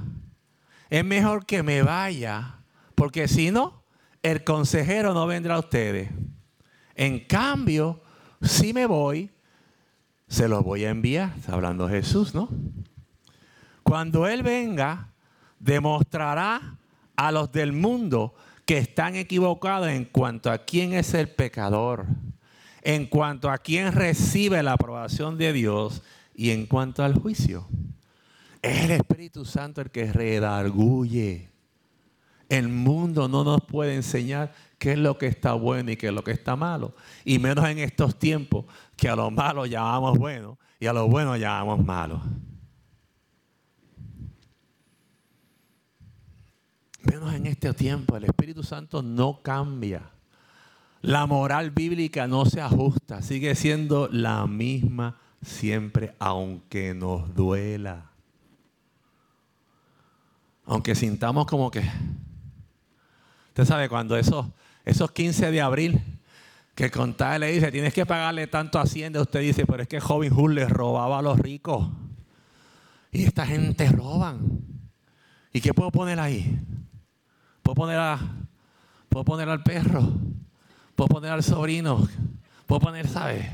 [0.88, 2.61] es mejor que me vaya,
[2.94, 3.83] porque si no,
[4.22, 6.09] el consejero no vendrá a ustedes.
[6.94, 8.01] En cambio,
[8.40, 9.31] si me voy,
[10.27, 11.35] se los voy a enviar.
[11.37, 12.48] Está hablando Jesús, ¿no?
[13.83, 15.12] Cuando Él venga,
[15.59, 16.79] demostrará
[17.14, 22.07] a los del mundo que están equivocados en cuanto a quién es el pecador,
[22.81, 26.03] en cuanto a quién recibe la aprobación de Dios
[26.35, 27.68] y en cuanto al juicio.
[28.62, 31.51] Es el Espíritu Santo el que redarguye.
[32.49, 36.12] El mundo no nos puede enseñar qué es lo que está bueno y qué es
[36.12, 36.94] lo que está malo.
[37.25, 38.64] Y menos en estos tiempos
[38.97, 42.23] que a lo malo llamamos bueno y a lo bueno llamamos malo.
[47.03, 50.11] Menos en este tiempo, el Espíritu Santo no cambia.
[51.01, 58.08] La moral bíblica no se ajusta, sigue siendo la misma siempre, aunque nos duela.
[60.69, 61.83] Aunque sintamos como que,
[63.49, 64.55] usted sabe, cuando eso
[64.85, 66.01] esos 15 de abril,
[66.75, 69.99] que contaba le dice, tienes que pagarle tanto a Hacienda, usted dice, pero es que
[69.99, 71.89] Robin Hood le robaba a los ricos.
[73.11, 74.61] Y esta gente roban.
[75.53, 76.59] ¿Y qué puedo poner ahí?
[77.63, 78.19] Puedo poner, a,
[79.09, 80.11] puedo poner al perro,
[80.95, 82.09] puedo poner al sobrino,
[82.67, 83.47] puedo poner, ¿sabes?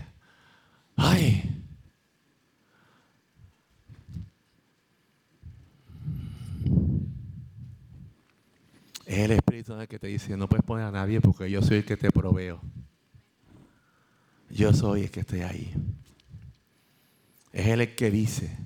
[0.96, 1.63] Ay,
[9.06, 11.78] Es el Espíritu el que te dice, no puedes poner a nadie porque yo soy
[11.78, 12.60] el que te proveo.
[14.48, 15.74] Yo soy el que estoy ahí.
[17.52, 18.56] Es el que dice.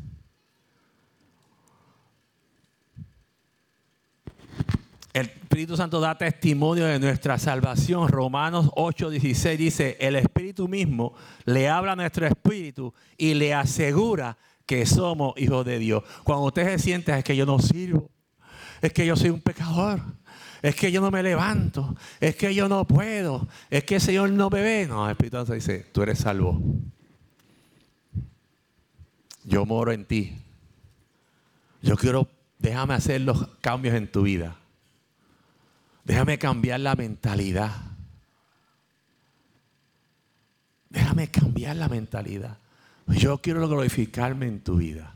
[5.12, 8.08] El Espíritu Santo da testimonio de nuestra salvación.
[8.08, 11.14] Romanos 8:16 dice, el Espíritu mismo
[11.46, 16.04] le habla a nuestro espíritu y le asegura que somos hijos de Dios.
[16.22, 18.10] Cuando usted se siente es que yo no sirvo,
[18.80, 20.00] es que yo soy un pecador,
[20.62, 24.30] es que yo no me levanto, es que yo no puedo, es que el Señor
[24.30, 24.86] no me ve.
[24.88, 26.60] No, el Espíritu Santo dice, tú eres salvo.
[29.44, 30.36] Yo moro en ti.
[31.80, 34.56] Yo quiero, déjame hacer los cambios en tu vida.
[36.04, 37.70] Déjame cambiar la mentalidad.
[40.90, 42.58] Déjame cambiar la mentalidad.
[43.06, 45.14] Yo quiero glorificarme en tu vida.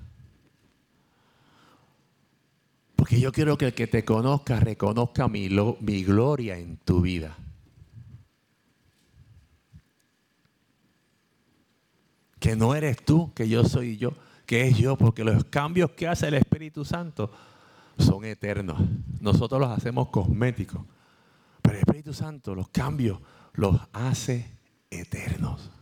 [3.02, 5.48] Porque yo quiero que el que te conozca reconozca mi,
[5.80, 7.36] mi gloria en tu vida.
[12.38, 14.12] Que no eres tú, que yo soy yo,
[14.46, 17.32] que es yo, porque los cambios que hace el Espíritu Santo
[17.98, 18.80] son eternos.
[19.18, 20.82] Nosotros los hacemos cosméticos.
[21.60, 23.18] Pero el Espíritu Santo los cambios
[23.54, 24.48] los hace
[24.90, 25.72] eternos.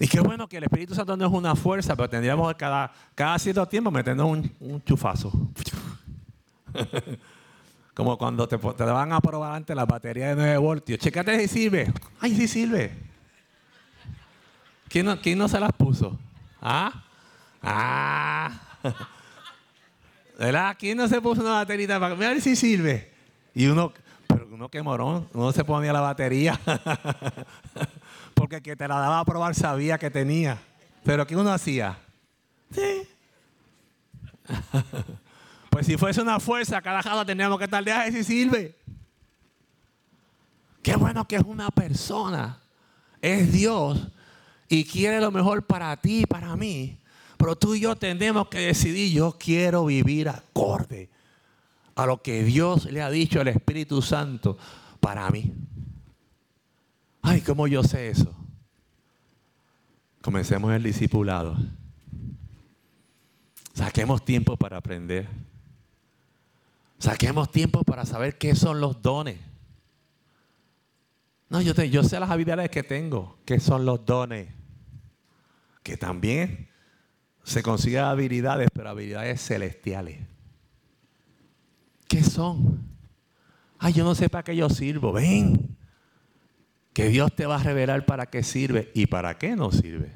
[0.00, 3.38] Y qué bueno que el Espíritu Santo no es una fuerza, pero tendríamos cada, cada
[3.38, 5.30] cierto tiempo meternos un, un chufazo.
[7.94, 10.98] Como cuando te, te, van a probar antes la batería de 9 voltios.
[11.00, 11.92] Chécate si sirve.
[12.18, 12.90] Ay, sí sirve.
[14.88, 16.18] ¿Quién no, quién no se las puso?
[16.62, 17.04] ¿Ah?
[17.62, 18.52] Ah.
[20.38, 20.76] ¿Verdad?
[20.78, 23.12] ¿Quién no se puso una baterita para ver si sirve?
[23.54, 23.92] Y uno,
[24.26, 26.58] pero uno que morón, uno se ponía la batería.
[28.40, 30.58] porque el que te la daba a probar sabía que tenía.
[31.04, 31.98] Pero ¿qué uno hacía?
[32.74, 33.02] Sí.
[35.68, 38.78] pues si fuese una fuerza, cada jado teníamos que estar de si sirve.
[40.82, 42.58] Qué bueno que es una persona.
[43.20, 44.08] Es Dios
[44.70, 46.98] y quiere lo mejor para ti y para mí.
[47.36, 51.10] Pero tú y yo tenemos que decidir, yo quiero vivir acorde
[51.94, 54.56] a lo que Dios le ha dicho al Espíritu Santo
[54.98, 55.52] para mí.
[57.22, 58.34] Ay, ¿cómo yo sé eso?
[60.22, 61.56] Comencemos el discipulado.
[63.74, 65.28] Saquemos tiempo para aprender.
[66.98, 69.38] Saquemos tiempo para saber qué son los dones.
[71.48, 74.48] No, yo, te, yo sé las habilidades que tengo, que son los dones.
[75.82, 76.68] Que también
[77.42, 80.20] se consiguen habilidades, pero habilidades celestiales.
[82.06, 82.86] ¿Qué son?
[83.78, 85.12] Ay, yo no sé para qué yo sirvo.
[85.12, 85.76] Ven,
[86.92, 90.12] que Dios te va a revelar para qué sirve y para qué no sirve.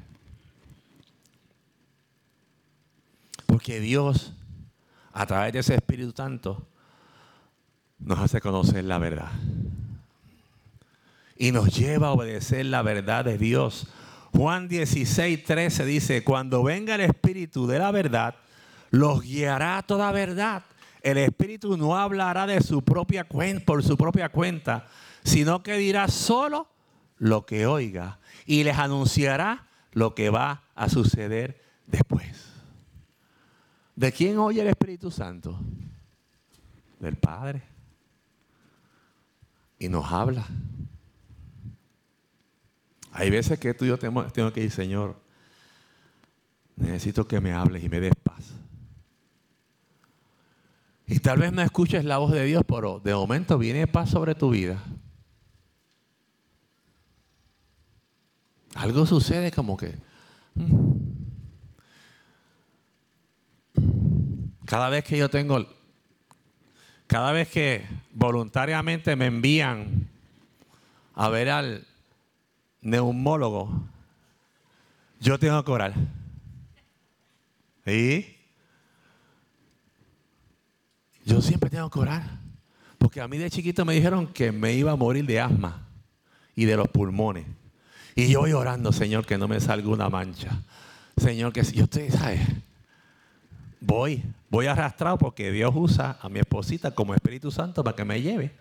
[3.45, 4.33] Porque Dios,
[5.13, 6.67] a través de ese Espíritu Santo,
[7.99, 9.31] nos hace conocer la verdad.
[11.37, 13.87] Y nos lleva a obedecer la verdad de Dios.
[14.33, 18.35] Juan 16, 13 dice, cuando venga el Espíritu de la verdad,
[18.91, 20.63] los guiará a toda verdad.
[21.01, 24.87] El Espíritu no hablará de su propia cuenta, por su propia cuenta,
[25.25, 26.69] sino que dirá solo
[27.17, 32.45] lo que oiga y les anunciará lo que va a suceder después.
[33.95, 35.59] ¿De quién oye el Espíritu Santo?
[36.99, 37.63] Del Padre.
[39.79, 40.45] Y nos habla.
[43.11, 45.19] Hay veces que tú y yo tengo, tengo que ir, Señor,
[46.75, 48.53] necesito que me hables y me des paz.
[51.07, 54.35] Y tal vez no escuches la voz de Dios, pero de momento viene paz sobre
[54.35, 54.83] tu vida.
[58.75, 59.95] Algo sucede como que...
[60.53, 61.15] Mm.
[64.65, 65.65] Cada vez que yo tengo,
[67.07, 70.09] cada vez que voluntariamente me envían
[71.13, 71.87] a ver al
[72.81, 73.87] neumólogo,
[75.19, 75.93] yo tengo que orar.
[77.85, 78.25] ¿Y?
[81.25, 82.39] Yo siempre tengo que orar.
[82.97, 85.87] Porque a mí de chiquito me dijeron que me iba a morir de asma
[86.55, 87.45] y de los pulmones.
[88.15, 90.61] Y yo voy orando, Señor, que no me salga una mancha.
[91.17, 92.07] Señor, que si yo estoy.
[93.81, 98.21] Voy, voy arrastrado porque Dios usa a mi esposita como Espíritu Santo para que me
[98.21, 98.55] lleve.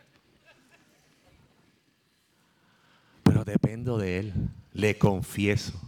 [3.23, 4.35] Pero dependo de Él,
[4.73, 5.81] le confieso.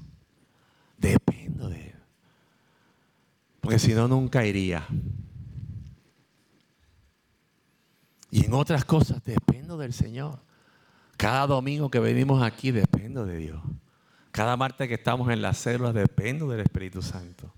[0.96, 1.94] Dependo de Él.
[3.60, 4.86] Porque si no, nunca iría.
[8.30, 10.45] Y en otras cosas dependo del Señor.
[11.16, 13.60] Cada domingo que venimos aquí dependo de Dios.
[14.30, 17.54] Cada martes que estamos en las células dependo del Espíritu Santo.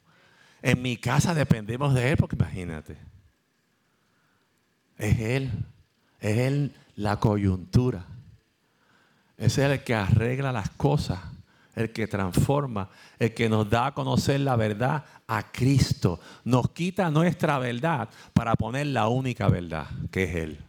[0.62, 2.96] En mi casa dependemos de Él porque imagínate.
[4.96, 5.50] Es Él.
[6.20, 8.04] Es Él la coyuntura.
[9.36, 11.20] Es Él el que arregla las cosas,
[11.74, 16.20] el que transforma, el que nos da a conocer la verdad a Cristo.
[16.44, 20.67] Nos quita nuestra verdad para poner la única verdad, que es Él.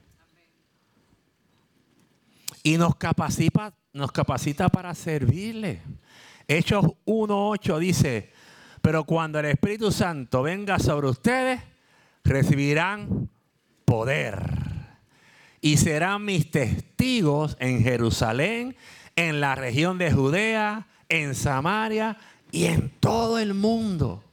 [2.64, 5.82] Y nos capacita, nos capacita para servirle.
[6.48, 8.32] Hechos 1.8 dice,
[8.82, 11.62] pero cuando el Espíritu Santo venga sobre ustedes,
[12.24, 13.30] recibirán
[13.86, 14.42] poder.
[15.62, 18.76] Y serán mis testigos en Jerusalén,
[19.16, 22.18] en la región de Judea, en Samaria
[22.52, 24.24] y en todo el mundo.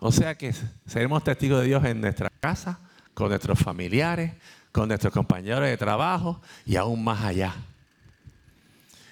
[0.00, 0.54] O sea que
[0.86, 2.80] seremos testigos de Dios en nuestra casa,
[3.14, 4.32] con nuestros familiares,
[4.72, 7.54] con nuestros compañeros de trabajo y aún más allá.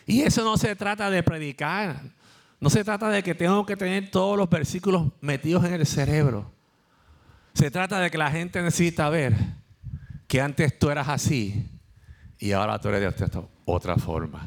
[0.07, 2.01] Y eso no se trata de predicar,
[2.61, 6.53] no se trata de que tengo que tener todos los versículos metidos en el cerebro.
[7.55, 9.35] Se trata de que la gente necesita ver
[10.29, 11.69] que antes tú eras así
[12.39, 13.29] y ahora tú eres de
[13.65, 14.47] otra forma.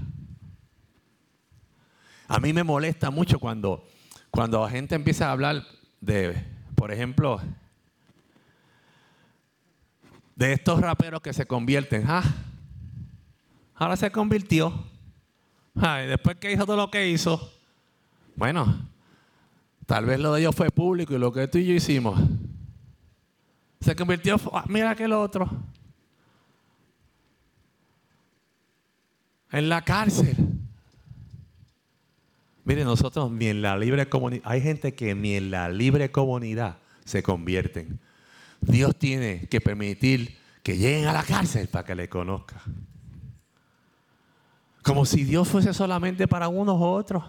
[2.27, 3.83] A mí me molesta mucho cuando,
[4.29, 5.65] cuando la gente empieza a hablar
[5.99, 6.45] de,
[6.75, 7.41] por ejemplo,
[10.39, 12.05] de estos raperos que se convierten.
[12.07, 12.23] Ah,
[13.75, 14.73] ahora se convirtió.
[15.75, 17.51] Ah, después que hizo todo lo que hizo,
[18.37, 18.87] bueno,
[19.85, 22.17] tal vez lo de ellos fue público y lo que tú y yo hicimos.
[23.81, 25.49] Se convirtió, ah, mira aquel otro.
[29.51, 30.37] En la cárcel.
[32.63, 36.77] Mire, nosotros ni en la libre comunidad, hay gente que ni en la libre comunidad
[37.03, 37.99] se convierten.
[38.61, 42.61] Dios tiene que permitir que lleguen a la cárcel para que le conozca.
[44.83, 47.23] Como si Dios fuese solamente para unos u otros.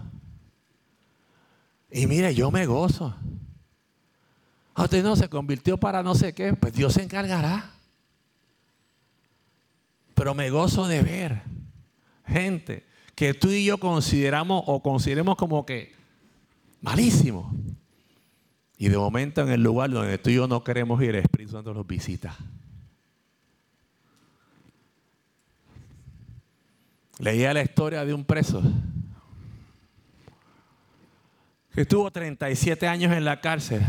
[1.90, 3.14] Y mire, yo me gozo.
[4.74, 7.72] A usted no se convirtió para no sé qué, pues Dios se encargará.
[10.14, 11.42] Pero me gozo de ver
[12.26, 15.92] gente que tú y yo consideramos o consideremos como que
[16.80, 17.52] malísimo.
[18.80, 21.52] Y de momento en el lugar donde tú y yo no queremos ir, el Espíritu
[21.52, 22.34] Santo los visita.
[27.18, 28.62] Leía la historia de un preso
[31.74, 33.82] que estuvo 37 años en la cárcel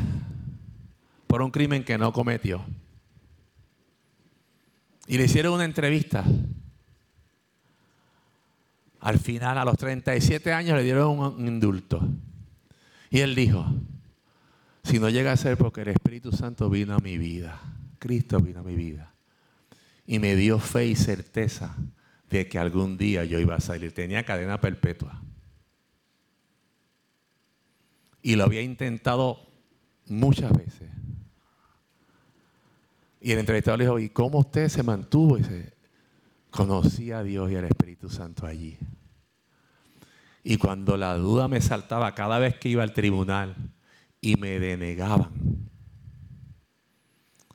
[1.25, 2.61] por un crimen que no cometió.
[5.07, 6.25] Y le hicieron una entrevista.
[8.99, 12.05] al final, a los 37 años, le dieron un indulto.
[13.09, 13.65] Y él dijo,
[14.83, 17.59] si no llega a ser porque el Espíritu Santo vino a mi vida,
[17.99, 19.13] Cristo vino a mi vida,
[20.05, 21.75] y me dio fe y certeza
[22.29, 23.93] de que algún día yo iba a salir.
[23.93, 25.21] Tenía cadena perpetua.
[28.21, 29.47] Y lo había intentado
[30.07, 30.89] muchas veces.
[33.19, 35.37] Y el entrevistador le dijo, ¿y cómo usted se mantuvo?
[35.37, 35.73] Y dice,
[36.49, 38.77] conocí a Dios y al Espíritu Santo allí.
[40.43, 43.55] Y cuando la duda me saltaba cada vez que iba al tribunal
[44.21, 45.31] y me denegaban,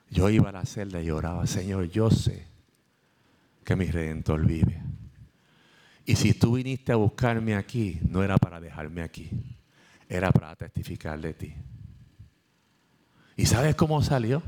[0.09, 2.45] yo iba a la celda y oraba, Señor, yo sé
[3.63, 4.81] que mi redentor vive.
[6.05, 9.29] Y si tú viniste a buscarme aquí, no era para dejarme aquí,
[10.07, 11.53] era para testificar de ti.
[13.35, 14.41] ¿Y sabes cómo salió?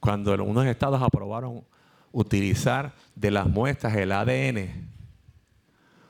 [0.00, 1.64] Cuando unos estados aprobaron
[2.12, 4.88] utilizar de las muestras el ADN,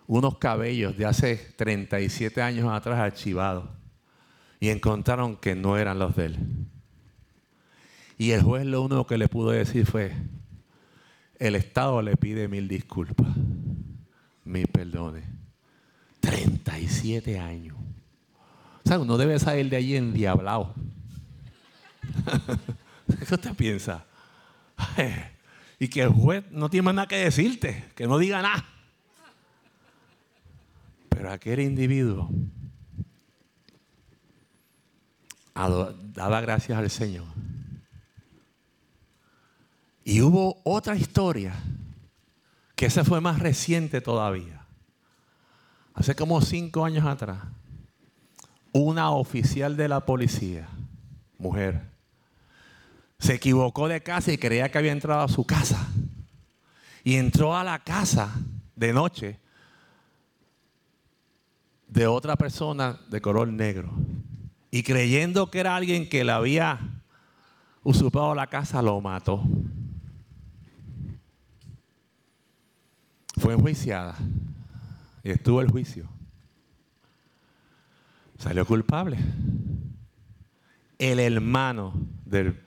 [0.07, 3.78] unos cabellos de hace 37 años atrás archivados,
[4.61, 6.39] y encontraron que no eran los de él.
[8.17, 10.13] Y el juez lo único que le pudo decir fue,
[11.39, 13.29] el Estado le pide mil disculpas,
[14.45, 15.25] mil perdones.
[16.21, 17.77] 37 años.
[18.85, 20.75] O sea, uno debe salir de allí endiablado.
[23.29, 24.05] ¿Qué usted piensa?
[25.79, 28.65] y que el juez no tiene más nada que decirte, que no diga nada.
[31.09, 32.31] Pero aquel individuo
[36.15, 37.27] daba gracias al Señor.
[40.05, 41.55] Y hubo otra historia,
[42.77, 44.65] que esa fue más reciente todavía.
[45.95, 47.41] Hace como cinco años atrás,
[48.73, 50.69] una oficial de la policía,
[51.39, 51.83] mujer,
[53.19, 55.89] se equivocó de casa y creía que había entrado a su casa.
[57.03, 58.33] Y entró a la casa
[58.77, 59.41] de noche
[61.89, 63.91] de otra persona de color negro.
[64.71, 66.79] Y creyendo que era alguien que le había
[67.83, 69.43] usurpado la casa, lo mató.
[73.39, 74.17] Fue enjuiciada
[75.23, 76.09] y estuvo el juicio.
[78.39, 79.19] Salió culpable.
[80.99, 81.93] El hermano
[82.25, 82.61] del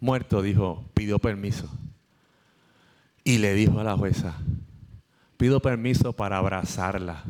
[0.00, 1.68] muerto dijo, pidió permiso.
[3.24, 4.36] Y le dijo a la jueza,
[5.36, 7.24] pido permiso para abrazarla,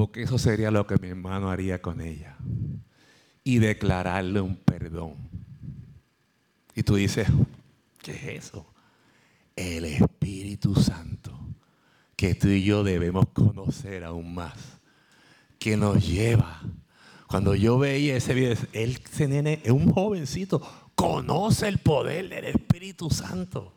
[0.00, 2.38] porque eso sería lo que mi hermano haría con ella.
[3.44, 5.16] Y declararle un perdón.
[6.74, 7.28] Y tú dices,
[8.00, 8.66] ¿qué es eso?
[9.54, 11.38] El Espíritu Santo
[12.16, 14.54] que tú y yo debemos conocer aún más,
[15.58, 16.62] que nos lleva.
[17.26, 20.60] Cuando yo veía ese video, él, ese nene, es un jovencito,
[20.94, 23.74] conoce el poder del Espíritu Santo,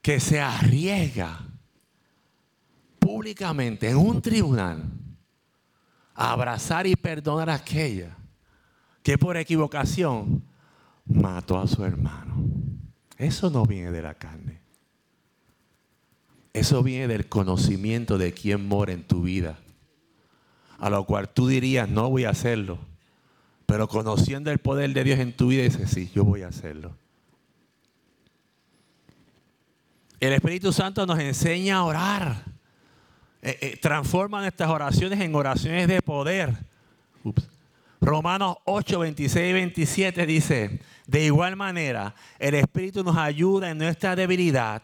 [0.00, 1.45] que se arriesga
[3.06, 4.82] públicamente en un tribunal
[6.12, 8.16] abrazar y perdonar a aquella
[9.00, 10.42] que por equivocación
[11.04, 12.34] mató a su hermano.
[13.16, 14.60] Eso no viene de la carne.
[16.52, 19.56] Eso viene del conocimiento de quién mora en tu vida.
[20.80, 22.76] A lo cual tú dirías, no voy a hacerlo.
[23.66, 26.96] Pero conociendo el poder de Dios en tu vida, dices, sí, yo voy a hacerlo.
[30.18, 32.55] El Espíritu Santo nos enseña a orar.
[33.42, 36.54] Eh, eh, transforma nuestras oraciones en oraciones de poder.
[38.00, 44.16] Romanos 8, 26 y 27 dice, de igual manera, el Espíritu nos ayuda en nuestra
[44.16, 44.82] debilidad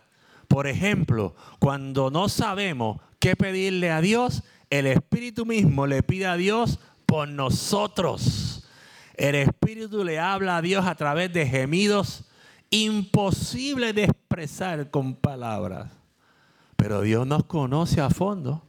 [0.52, 6.36] por ejemplo, cuando no sabemos qué pedirle a Dios, el Espíritu mismo le pide a
[6.36, 8.68] Dios por nosotros.
[9.14, 12.24] El Espíritu le habla a Dios a través de gemidos
[12.68, 15.90] imposibles de expresar con palabras.
[16.82, 18.60] Pero Dios nos conoce a fondo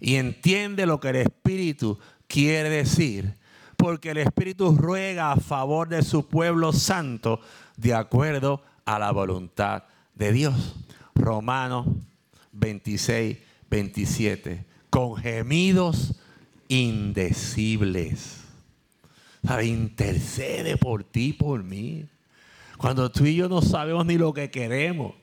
[0.00, 3.36] y entiende lo que el Espíritu quiere decir,
[3.76, 7.40] porque el Espíritu ruega a favor de su pueblo santo
[7.76, 9.84] de acuerdo a la voluntad
[10.16, 10.74] de Dios.
[11.14, 11.86] Romanos
[12.50, 13.38] 26,
[13.70, 16.16] 27, con gemidos
[16.66, 18.38] indecibles.
[19.46, 19.66] ¿Sabe?
[19.66, 22.04] Intercede por ti, por mí.
[22.78, 25.14] Cuando tú y yo no sabemos ni lo que queremos,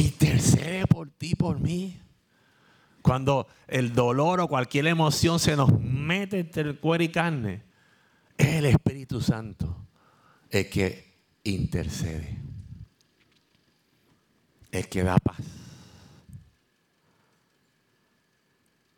[0.00, 2.00] intercede por ti, por mí.
[3.02, 7.62] Cuando el dolor o cualquier emoción se nos mete entre el cuero y carne,
[8.36, 9.76] es el Espíritu Santo
[10.50, 11.14] el que
[11.44, 12.44] intercede
[14.78, 15.38] el que da paz.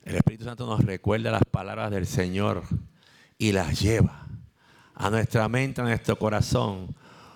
[0.04, 2.62] El Espíritu Santo nos recuerda las palabras del Señor
[3.38, 4.26] y las lleva
[4.94, 6.94] a nuestra mente, a nuestro corazón.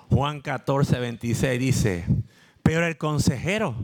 [0.08, 2.06] Juan 14, 26 dice,
[2.62, 3.74] pero el consejero,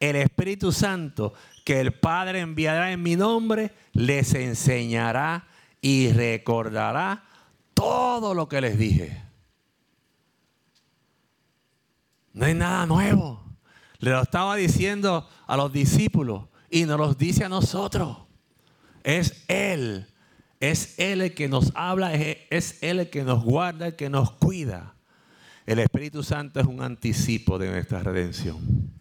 [0.00, 1.32] el Espíritu Santo
[1.64, 5.48] que el Padre enviará en mi nombre, les enseñará
[5.80, 7.24] y recordará
[7.74, 9.22] todo lo que les dije.
[12.32, 13.42] No hay nada nuevo.
[13.98, 18.18] Le lo estaba diciendo a los discípulos y nos lo dice a nosotros.
[19.02, 20.06] Es Él.
[20.60, 24.32] Es Él el que nos habla, es Él el que nos guarda, el que nos
[24.32, 24.95] cuida.
[25.66, 28.92] El Espíritu Santo es un anticipo de nuestra redención.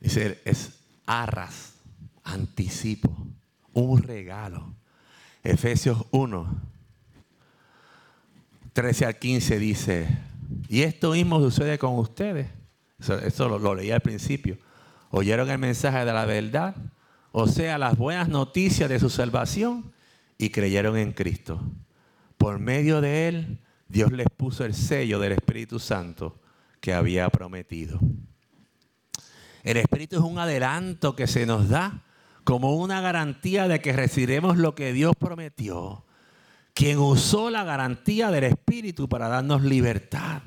[0.00, 1.74] Dice, es arras,
[2.24, 3.16] anticipo,
[3.72, 4.74] un regalo.
[5.44, 6.60] Efesios 1,
[8.72, 10.18] 13 al 15 dice,
[10.68, 12.48] y esto mismo sucede con ustedes.
[12.98, 14.58] Eso, lo, lo leí al principio.
[15.10, 16.74] Oyeron el mensaje de la verdad,
[17.30, 19.92] o sea, las buenas noticias de su salvación,
[20.36, 21.60] y creyeron en Cristo.
[22.36, 23.58] Por medio de Él,
[23.88, 26.40] Dios les puso el sello del Espíritu Santo
[26.80, 28.00] que había prometido.
[29.62, 32.04] El Espíritu es un adelanto que se nos da
[32.44, 36.06] como una garantía de que recibiremos lo que Dios prometió
[36.76, 40.42] quien usó la garantía del Espíritu para darnos libertad.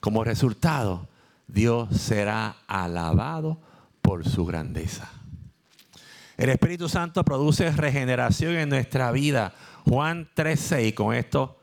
[0.00, 1.10] Como resultado,
[1.46, 3.60] Dios será alabado
[4.00, 5.12] por su grandeza.
[6.38, 9.52] El Espíritu Santo produce regeneración en nuestra vida.
[9.84, 11.57] Juan 13, y con esto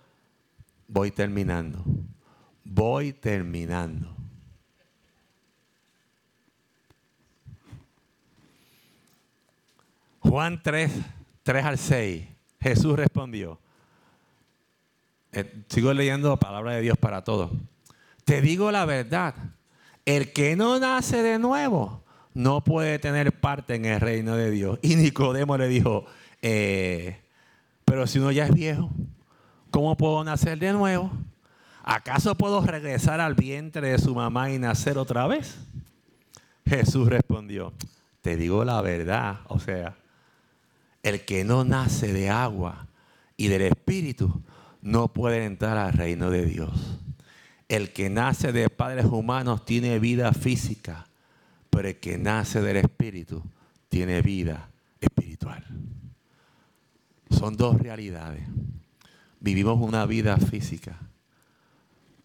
[0.87, 1.83] voy terminando.
[2.63, 4.15] Voy terminando.
[10.19, 10.91] Juan 3,
[11.43, 12.27] 3 al 6.
[12.59, 13.59] Jesús respondió,
[15.31, 17.51] eh, sigo leyendo la palabra de Dios para todos.
[18.23, 19.35] Te digo la verdad,
[20.05, 24.79] el que no nace de nuevo no puede tener parte en el reino de Dios.
[24.81, 26.05] Y Nicodemo le dijo,
[26.41, 27.21] eh,
[27.85, 28.89] pero si uno ya es viejo,
[29.75, 31.11] ¿cómo puedo nacer de nuevo?
[31.83, 35.57] ¿Acaso puedo regresar al vientre de su mamá y nacer otra vez?
[36.65, 37.73] Jesús respondió,
[38.21, 39.97] te digo la verdad, o sea,
[41.03, 42.87] el que no nace de agua
[43.35, 44.41] y del Espíritu
[44.81, 46.97] no pueden entrar al reino de Dios.
[47.67, 51.05] El que nace de padres humanos tiene vida física,
[51.69, 53.43] pero el que nace del Espíritu
[53.89, 54.69] tiene vida
[55.01, 55.65] espiritual.
[57.29, 58.47] Son dos realidades.
[59.45, 60.97] Vivimos una vida física,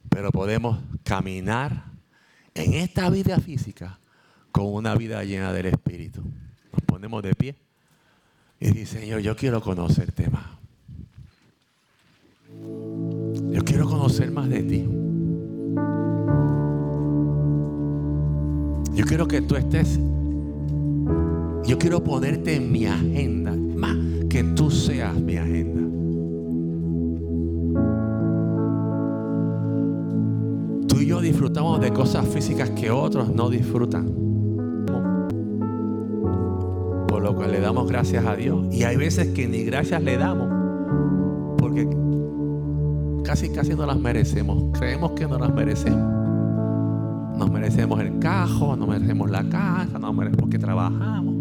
[0.09, 1.85] pero podemos caminar
[2.55, 3.99] en esta vida física
[4.51, 6.23] con una vida llena del Espíritu.
[6.73, 7.57] Nos ponemos de pie
[8.59, 10.47] y dice, Señor, yo quiero conocerte más.
[13.53, 14.89] Yo quiero conocer más de ti.
[18.95, 19.99] Yo quiero que tú estés.
[21.66, 23.53] Yo quiero ponerte en mi agenda.
[23.53, 23.99] Más
[24.31, 25.99] que tú seas mi agenda.
[31.31, 34.07] Disfrutamos de cosas físicas que otros no disfrutan.
[37.07, 38.66] Por lo cual le damos gracias a Dios.
[38.74, 40.49] Y hay veces que ni gracias le damos.
[41.57, 41.89] Porque
[43.22, 44.76] casi casi no las merecemos.
[44.76, 46.18] Creemos que no las merecemos.
[47.39, 51.35] Nos merecemos el cajo, no merecemos la casa, no merecemos porque trabajamos.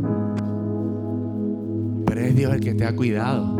[2.05, 3.58] Pero es Dios el que te ha cuidado.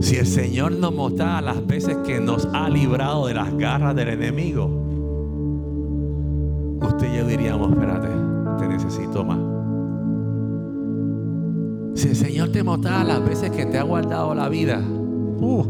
[0.00, 4.08] Si el Señor nos mostrara las veces que nos ha librado de las garras del
[4.08, 4.64] enemigo,
[6.80, 8.08] usted y yo diríamos, espérate,
[8.58, 9.38] te necesito más.
[12.00, 15.64] Si el Señor te mostrara las veces que te ha guardado la vida, uh,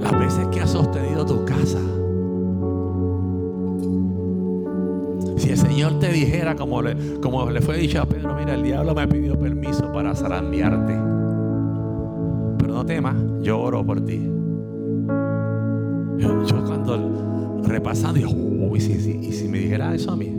[0.00, 1.78] las veces que ha sostenido tu casa.
[5.36, 6.96] Si el Señor te dijera, como le,
[7.60, 11.13] fue dicho a Pedro, mira, el diablo me pedido permiso para zarandearte.
[12.84, 14.20] No temas, yo oro por ti.
[16.18, 20.30] Yo, cuando repasando, digo, uy, y si me dijera eso a mí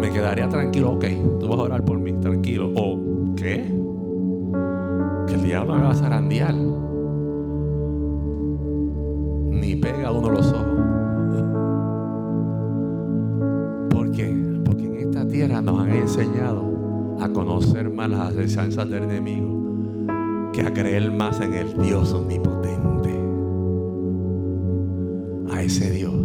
[0.00, 0.92] me quedaría tranquilo.
[0.92, 1.04] Ok,
[1.38, 2.72] tú vas a orar por mí, tranquilo.
[2.76, 3.70] ¿O qué?
[5.26, 6.54] Que el diablo me va a zarandear.
[9.50, 10.80] Ni pega uno los ojos.
[13.90, 14.34] ¿Por qué?
[14.64, 19.57] Porque en esta tierra nos han enseñado a conocer más las del enemigo
[20.58, 23.10] que a creer más en el Dios omnipotente.
[25.52, 26.18] A ese Dios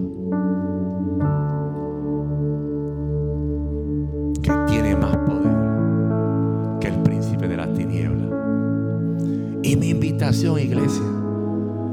[10.58, 11.04] iglesia,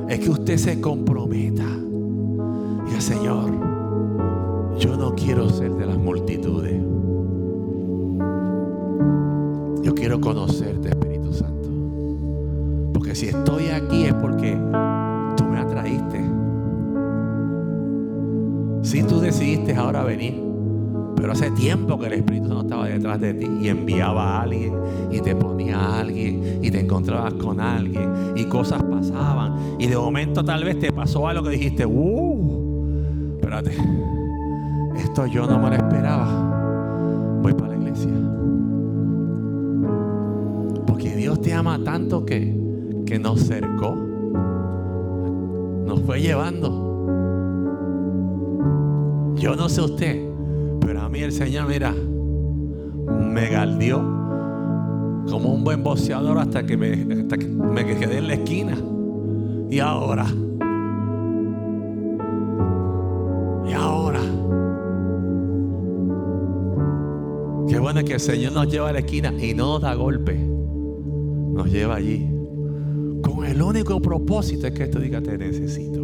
[0.09, 1.67] es que usted se comprometa.
[2.87, 3.51] Diga, Señor,
[4.79, 6.81] yo no quiero ser de las multitudes.
[9.83, 10.21] Yo quiero.
[10.21, 10.80] Porque
[13.21, 14.57] si estoy aquí es porque
[15.37, 16.25] tú me atraíste.
[18.83, 20.43] Si tú decidiste ahora venir,
[21.17, 24.73] pero hace tiempo que el Espíritu no estaba detrás de ti y enviaba a alguien
[25.11, 29.99] y te ponía a alguien y te encontrabas con alguien y cosas pasaban y de
[29.99, 33.73] momento tal vez te pasó algo que dijiste, uh, espérate,
[34.97, 37.39] esto yo no me lo esperaba.
[37.43, 38.13] Voy para la iglesia.
[40.87, 42.60] Porque Dios te ama tanto que,
[43.11, 43.97] que nos cercó,
[45.85, 46.71] nos fue llevando.
[49.35, 50.29] Yo no sé usted,
[50.81, 53.99] pero a mí el Señor, mira, me galdió
[55.29, 58.79] como un buen boxeador hasta que me, hasta que me quedé en la esquina.
[59.69, 60.27] Y ahora,
[63.69, 64.21] y ahora,
[67.69, 70.37] qué bueno que el Señor nos lleva a la esquina y no nos da golpe,
[70.37, 72.40] nos lleva allí.
[73.61, 76.01] El único propósito es que esto diga te necesito.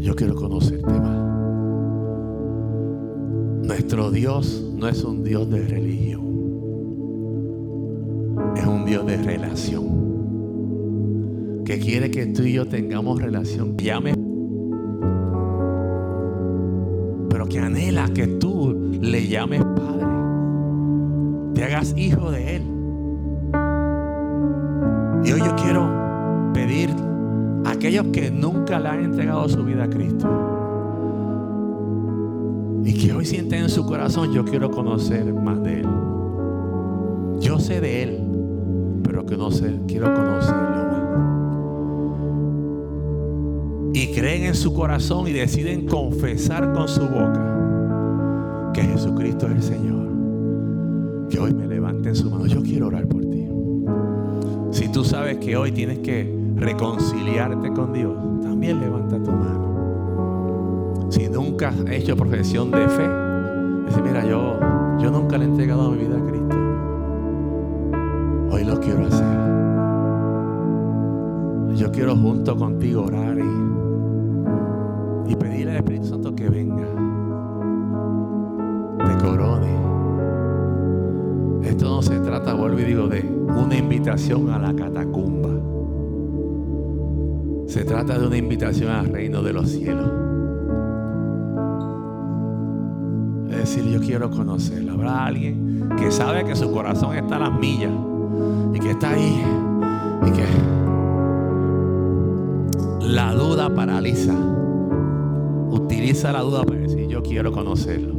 [0.00, 1.18] Yo quiero conocerte más.
[3.66, 6.20] Nuestro Dios no es un Dios de religión.
[8.54, 9.86] Es un Dios de relación.
[11.64, 13.78] Que quiere que tú y yo tengamos relación.
[13.78, 14.12] Llame.
[17.30, 20.06] Pero que anhela que tú le llames Padre.
[21.54, 22.75] Te hagas hijo de Él.
[25.26, 25.90] Y hoy yo quiero
[26.54, 26.90] pedir
[27.64, 30.28] a aquellos que nunca le han entregado su vida a Cristo
[32.84, 35.88] y que hoy sienten en su corazón, yo quiero conocer más de Él.
[37.40, 38.20] Yo sé de Él,
[39.02, 39.48] pero que no
[39.88, 41.16] quiero conocerlo más.
[43.94, 49.62] Y creen en su corazón y deciden confesar con su boca que Jesucristo es el
[49.62, 50.06] Señor.
[51.28, 52.46] Que hoy me levanten su mano.
[52.46, 53.25] Yo quiero orar por ti.
[54.96, 59.66] Tú sabes que hoy tienes que reconciliarte con Dios, también levanta tu mano
[61.10, 63.08] si nunca has hecho profesión de fe,
[63.86, 64.58] dice, mira, yo,
[64.98, 66.56] yo nunca le he entregado mi vida a Cristo.
[68.50, 69.26] Hoy lo quiero hacer.
[71.76, 76.86] Yo quiero junto contigo orar y, y pedirle al Espíritu Santo que venga,
[79.06, 79.76] te corone.
[81.62, 83.25] Esto no se trata, vuelvo y digo, de
[84.06, 85.48] invitación a la catacumba.
[87.66, 90.08] Se trata de una invitación al reino de los cielos.
[93.50, 94.92] Es decir, yo quiero conocerlo.
[94.92, 97.90] Habrá alguien que sabe que su corazón está a las millas
[98.74, 99.42] y que está ahí
[100.24, 100.44] y que
[103.08, 104.34] la duda paraliza.
[105.70, 108.14] Utiliza la duda para decir, yo quiero conocerlo.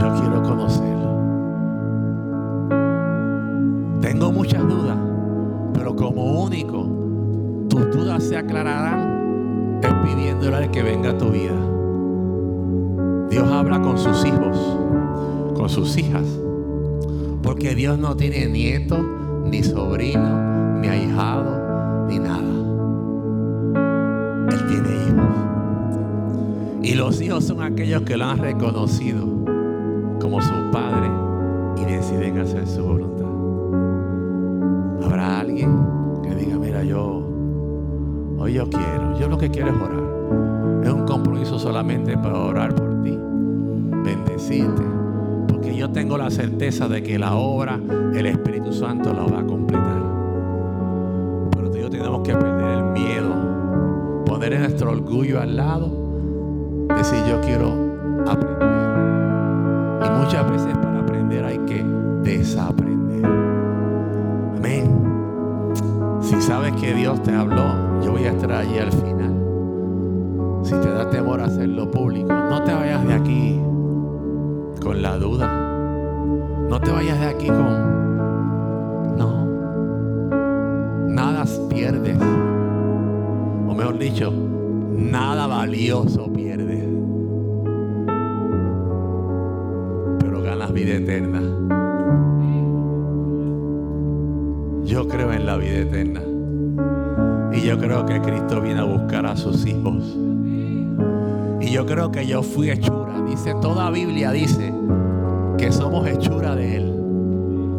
[0.00, 0.93] Yo quiero conocerlo.
[4.44, 4.98] Muchas dudas,
[5.72, 6.86] pero como único,
[7.70, 11.56] tus dudas se aclararán es pidiéndole al que venga a tu vida.
[13.30, 14.58] Dios habla con sus hijos,
[15.54, 16.26] con sus hijas,
[17.42, 18.98] porque Dios no tiene nieto,
[19.46, 22.52] ni sobrino, ni ahijado, ni nada.
[24.50, 25.36] Él tiene hijos.
[26.82, 29.24] Y los hijos son aquellos que lo han reconocido
[30.20, 31.08] como su padre
[31.80, 33.23] y deciden hacer su voluntad.
[38.54, 40.84] Yo quiero, yo lo que quiero es orar.
[40.84, 43.18] Es un compromiso solamente para orar por ti,
[44.04, 44.82] bendecirte,
[45.48, 47.80] porque yo tengo la certeza de que la obra,
[48.14, 50.02] el Espíritu Santo la va a completar.
[51.50, 55.90] Pero tú yo tenemos que perder el miedo, poner nuestro orgullo al lado,
[56.96, 57.72] decir yo quiero
[58.24, 58.68] aprender.
[60.06, 61.82] Y muchas veces para aprender hay que
[62.22, 63.26] desaprender.
[64.56, 66.20] Amén.
[66.20, 67.83] Si sabes que Dios te habló,
[68.14, 69.34] voy a estar allí al final.
[70.62, 73.60] Si te da temor hacerlo público, no te vayas de aquí
[74.80, 75.48] con la duda.
[76.68, 79.16] No te vayas de aquí con...
[79.18, 79.46] No.
[81.08, 82.16] Nada pierdes.
[83.68, 84.32] O mejor dicho,
[84.92, 86.32] nada valioso
[101.74, 103.20] yo creo que yo fui hechura.
[103.28, 104.72] Dice, toda Biblia dice
[105.58, 106.92] que somos hechura de Él.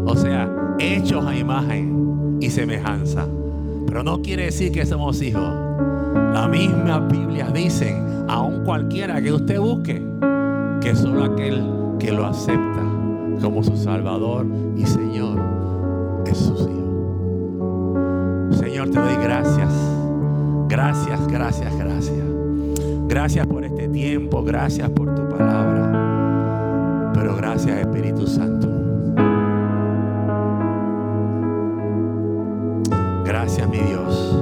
[0.05, 3.25] O sea, hechos a imagen y semejanza.
[3.87, 5.49] Pero no quiere decir que somos hijos.
[6.33, 10.05] La misma Biblia dicen, aun cualquiera que usted busque,
[10.81, 11.63] que solo aquel
[11.97, 12.83] que lo acepta
[13.41, 15.41] como su Salvador y Señor
[16.25, 16.81] es su Hijo.
[18.57, 19.71] Señor, te doy gracias.
[20.67, 22.25] Gracias, gracias, gracias.
[23.07, 23.54] Gracias por
[23.95, 28.67] tiempo, gracias por tu palabra, pero gracias Espíritu Santo.
[33.23, 34.34] Gracias mi Dios.